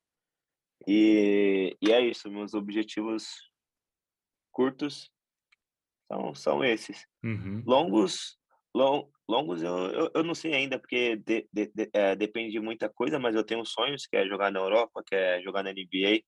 E, 0.86 1.76
e 1.80 1.92
é 1.92 2.00
isso, 2.00 2.30
meus 2.30 2.54
objetivos 2.54 3.26
curtos 4.52 5.10
são, 6.10 6.34
são 6.34 6.64
esses. 6.64 7.06
Uhum. 7.22 7.62
Longos, 7.66 8.38
long, 8.74 9.10
longos 9.28 9.62
eu, 9.62 9.76
eu, 9.90 10.10
eu, 10.14 10.22
não 10.24 10.34
sei 10.34 10.54
ainda, 10.54 10.78
porque 10.78 11.16
de, 11.16 11.48
de, 11.52 11.66
de, 11.74 11.90
é, 11.92 12.16
depende 12.16 12.52
de 12.52 12.60
muita 12.60 12.88
coisa, 12.88 13.18
mas 13.18 13.34
eu 13.34 13.44
tenho 13.44 13.64
sonhos, 13.64 14.06
que 14.06 14.16
é 14.16 14.26
jogar 14.26 14.50
na 14.50 14.60
Europa, 14.60 15.02
que 15.06 15.14
é 15.14 15.42
jogar 15.42 15.62
na 15.62 15.72
NBA, 15.72 16.22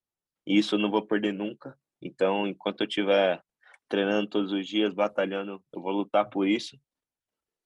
e 0.47 0.59
isso 0.59 0.75
eu 0.75 0.79
não 0.79 0.91
vou 0.91 1.07
perder 1.07 1.33
nunca. 1.33 1.79
Então, 2.03 2.47
enquanto 2.47 2.83
eu 2.83 2.89
estiver 2.89 3.43
treinando 3.89 4.29
todos 4.29 4.53
os 4.53 4.67
dias, 4.67 4.95
batalhando, 4.95 5.63
eu 5.73 5.83
vou 5.83 5.93
lutar 5.93 6.29
por 6.29 6.47
isso. 6.47 6.79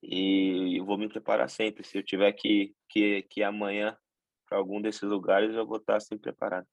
E 0.03 0.79
eu 0.79 0.85
vou 0.85 0.99
me 0.99 1.09
preparar 1.09 1.49
sempre. 1.49 1.85
Se 1.85 1.97
eu 1.97 2.03
tiver 2.03 2.33
que, 2.33 2.75
que, 2.89 3.23
que 3.23 3.43
amanhã 3.43 3.97
para 4.47 4.59
algum 4.59 4.81
desses 4.81 5.03
lugares, 5.03 5.55
eu 5.55 5.67
vou 5.67 5.79
estar 5.79 6.01
sempre 6.01 6.31
preparado. 6.31 6.67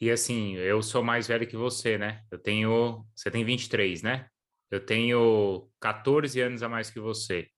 E 0.00 0.10
assim, 0.10 0.54
eu 0.56 0.82
sou 0.82 1.02
mais 1.02 1.26
velho 1.26 1.46
que 1.46 1.56
você, 1.56 1.98
né? 1.98 2.22
Eu 2.30 2.38
tenho. 2.38 3.04
Você 3.14 3.30
tem 3.30 3.44
23, 3.44 4.02
né? 4.02 4.26
Eu 4.70 4.84
tenho 4.84 5.68
14 5.80 6.40
anos 6.40 6.62
a 6.62 6.68
mais 6.68 6.90
que 6.90 7.00
você. 7.00 7.48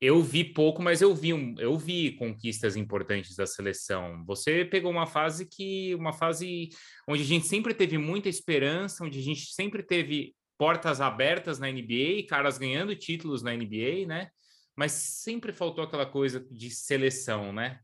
Eu 0.00 0.22
vi 0.22 0.44
pouco, 0.44 0.82
mas 0.82 1.00
eu 1.00 1.14
vi, 1.14 1.30
eu 1.58 1.78
vi 1.78 2.12
conquistas 2.16 2.76
importantes 2.76 3.34
da 3.34 3.46
seleção. 3.46 4.22
Você 4.26 4.64
pegou 4.64 4.90
uma 4.90 5.06
fase 5.06 5.46
que. 5.46 5.94
uma 5.94 6.12
fase 6.12 6.68
onde 7.08 7.22
a 7.22 7.26
gente 7.26 7.46
sempre 7.46 7.72
teve 7.74 7.96
muita 7.96 8.28
esperança, 8.28 9.04
onde 9.04 9.18
a 9.18 9.22
gente 9.22 9.46
sempre 9.52 9.82
teve 9.82 10.34
portas 10.58 11.00
abertas 11.00 11.58
na 11.58 11.70
NBA, 11.70 12.26
caras 12.28 12.58
ganhando 12.58 12.96
títulos 12.96 13.42
na 13.42 13.54
NBA, 13.54 14.06
né? 14.06 14.30
Mas 14.76 14.92
sempre 14.92 15.52
faltou 15.52 15.84
aquela 15.84 16.06
coisa 16.06 16.46
de 16.50 16.70
seleção, 16.70 17.52
né? 17.52 17.80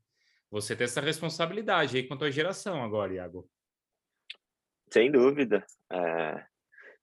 Você 0.52 0.76
tem 0.76 0.84
essa 0.84 1.00
responsabilidade 1.00 1.96
aí 1.96 2.06
a 2.08 2.16
tua 2.16 2.30
geração 2.30 2.84
agora, 2.84 3.14
Iago. 3.14 3.48
Sem 4.92 5.10
dúvida. 5.10 5.64
É, 5.90 6.46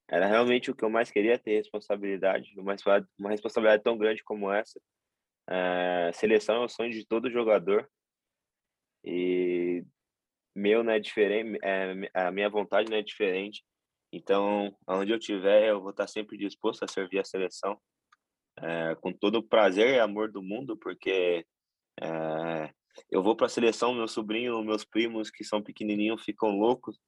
era 0.08 0.28
realmente 0.28 0.70
o 0.70 0.76
que 0.76 0.86
eu 0.86 0.90
mais 0.90 1.10
queria 1.10 1.40
ter 1.40 1.56
responsabilidade, 1.56 2.54
uma, 2.56 2.76
uma 3.18 3.32
responsabilidade 3.32 3.82
tão 3.82 3.98
grande 3.98 4.24
como 4.24 4.52
essa. 4.52 4.80
É, 5.50 6.12
seleção 6.14 6.62
é 6.62 6.66
o 6.66 6.70
sonho 6.70 6.92
de 6.92 7.04
todo 7.04 7.32
jogador 7.32 7.90
e 9.04 9.84
meu 10.56 10.84
não 10.84 10.94
é 10.94 11.00
diferente, 11.00 11.58
é, 11.64 12.08
a 12.14 12.32
minha 12.32 12.52
vontade 12.52 12.88
não 12.88 12.98
é 12.98 13.02
diferente. 13.02 13.64
Então, 14.14 14.78
aonde 14.86 15.12
eu 15.12 15.20
tiver, 15.20 15.70
eu 15.70 15.82
vou 15.82 15.90
estar 15.90 16.06
sempre 16.06 16.38
disposto 16.38 16.84
a 16.84 16.88
servir 16.88 17.18
a 17.18 17.26
seleção 17.26 17.82
é, 18.60 18.94
com 19.02 19.12
todo 19.12 19.38
o 19.38 19.44
prazer 19.44 19.96
e 19.96 20.00
amor 20.00 20.32
do 20.32 20.44
mundo, 20.44 20.78
porque 20.78 21.44
é, 22.00 22.74
eu 23.10 23.22
vou 23.22 23.36
para 23.36 23.46
a 23.46 23.50
seleção, 23.50 23.94
meu 23.94 24.08
sobrinho, 24.08 24.64
meus 24.64 24.84
primos 24.84 25.30
que 25.30 25.44
são 25.44 25.62
pequenininhos 25.62 26.24
ficam 26.24 26.50
loucos. 26.50 27.00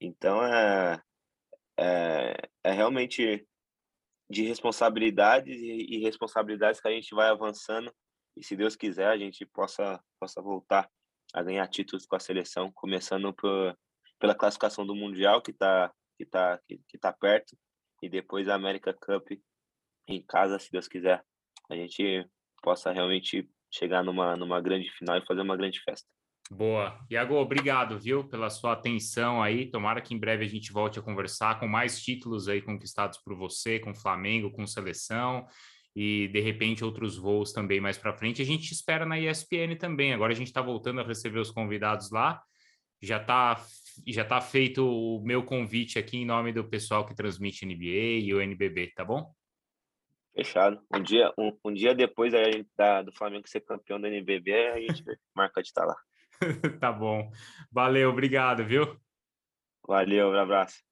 Então 0.00 0.42
é, 0.44 1.02
é, 1.78 2.36
é 2.64 2.72
realmente 2.72 3.46
de 4.30 4.42
responsabilidades 4.42 5.60
e, 5.60 5.96
e, 5.96 5.98
responsabilidades 5.98 6.80
que 6.80 6.88
a 6.88 6.92
gente 6.92 7.14
vai 7.14 7.28
avançando 7.28 7.92
e 8.36 8.44
se 8.44 8.54
Deus 8.54 8.76
quiser 8.76 9.08
a 9.08 9.18
gente 9.18 9.44
possa 9.44 10.00
possa 10.20 10.40
voltar 10.40 10.88
a 11.34 11.42
ganhar 11.42 11.66
títulos 11.66 12.06
com 12.06 12.14
a 12.14 12.20
seleção, 12.20 12.70
começando 12.72 13.34
por, 13.34 13.76
pela 14.20 14.34
classificação 14.34 14.86
do 14.86 14.94
mundial 14.94 15.42
que 15.42 15.50
está 15.50 15.92
que 16.16 16.24
tá 16.24 16.60
que, 16.68 16.80
que 16.88 16.96
tá 16.98 17.12
perto 17.12 17.56
e 18.02 18.08
depois 18.08 18.48
a 18.48 18.54
América 18.54 18.94
Cup 18.94 19.28
em 20.06 20.22
casa, 20.22 20.58
se 20.58 20.70
Deus 20.70 20.88
quiser, 20.88 21.24
a 21.70 21.74
gente 21.74 22.28
possa 22.62 22.92
realmente 22.92 23.48
chegar 23.70 24.02
numa, 24.02 24.36
numa 24.36 24.60
grande 24.60 24.90
final 24.90 25.18
e 25.18 25.26
fazer 25.26 25.40
uma 25.42 25.56
grande 25.56 25.80
festa. 25.80 26.06
Boa. 26.50 26.98
Iago, 27.08 27.36
obrigado, 27.36 27.96
viu, 27.96 28.24
pela 28.24 28.50
sua 28.50 28.72
atenção 28.72 29.40
aí. 29.40 29.70
Tomara 29.70 30.00
que 30.00 30.12
em 30.12 30.18
breve 30.18 30.44
a 30.44 30.48
gente 30.48 30.72
volte 30.72 30.98
a 30.98 31.02
conversar 31.02 31.60
com 31.60 31.68
mais 31.68 32.02
títulos 32.02 32.48
aí 32.48 32.60
conquistados 32.60 33.18
por 33.18 33.36
você, 33.36 33.78
com 33.78 33.94
Flamengo, 33.94 34.50
com 34.50 34.66
seleção 34.66 35.46
e 35.94 36.28
de 36.28 36.40
repente 36.40 36.84
outros 36.84 37.16
voos 37.16 37.52
também 37.52 37.80
mais 37.80 37.98
para 37.98 38.12
frente. 38.12 38.42
A 38.42 38.44
gente 38.44 38.72
espera 38.72 39.06
na 39.06 39.18
ESPN 39.18 39.76
também. 39.78 40.12
Agora 40.12 40.32
a 40.32 40.36
gente 40.36 40.48
está 40.48 40.60
voltando 40.60 41.00
a 41.00 41.04
receber 41.04 41.38
os 41.38 41.52
convidados 41.52 42.10
lá. 42.10 42.42
Já 43.00 43.18
está 43.18 43.64
já 44.06 44.24
tá 44.24 44.40
feito 44.40 44.86
o 44.86 45.22
meu 45.24 45.44
convite 45.44 45.98
aqui 45.98 46.18
em 46.18 46.26
nome 46.26 46.52
do 46.52 46.64
pessoal 46.64 47.06
que 47.06 47.14
transmite 47.14 47.64
NBA 47.66 48.24
e 48.24 48.34
o 48.34 48.40
NBB, 48.40 48.92
tá 48.94 49.04
bom? 49.04 49.32
Fechado. 50.34 50.80
Um 50.94 51.02
dia, 51.02 51.32
um, 51.38 51.56
um 51.64 51.72
dia 51.72 51.94
depois 51.94 52.32
da, 52.76 53.02
do 53.02 53.12
Flamengo 53.12 53.48
ser 53.48 53.60
campeão 53.60 54.00
da 54.00 54.08
NBB, 54.08 54.52
a 54.68 54.80
gente 54.80 55.04
marca 55.34 55.62
de 55.62 55.68
estar 55.68 55.84
lá. 55.84 55.96
tá 56.80 56.92
bom. 56.92 57.30
Valeu, 57.70 58.10
obrigado, 58.10 58.64
viu? 58.64 58.98
Valeu, 59.86 60.30
um 60.30 60.38
abraço. 60.38 60.89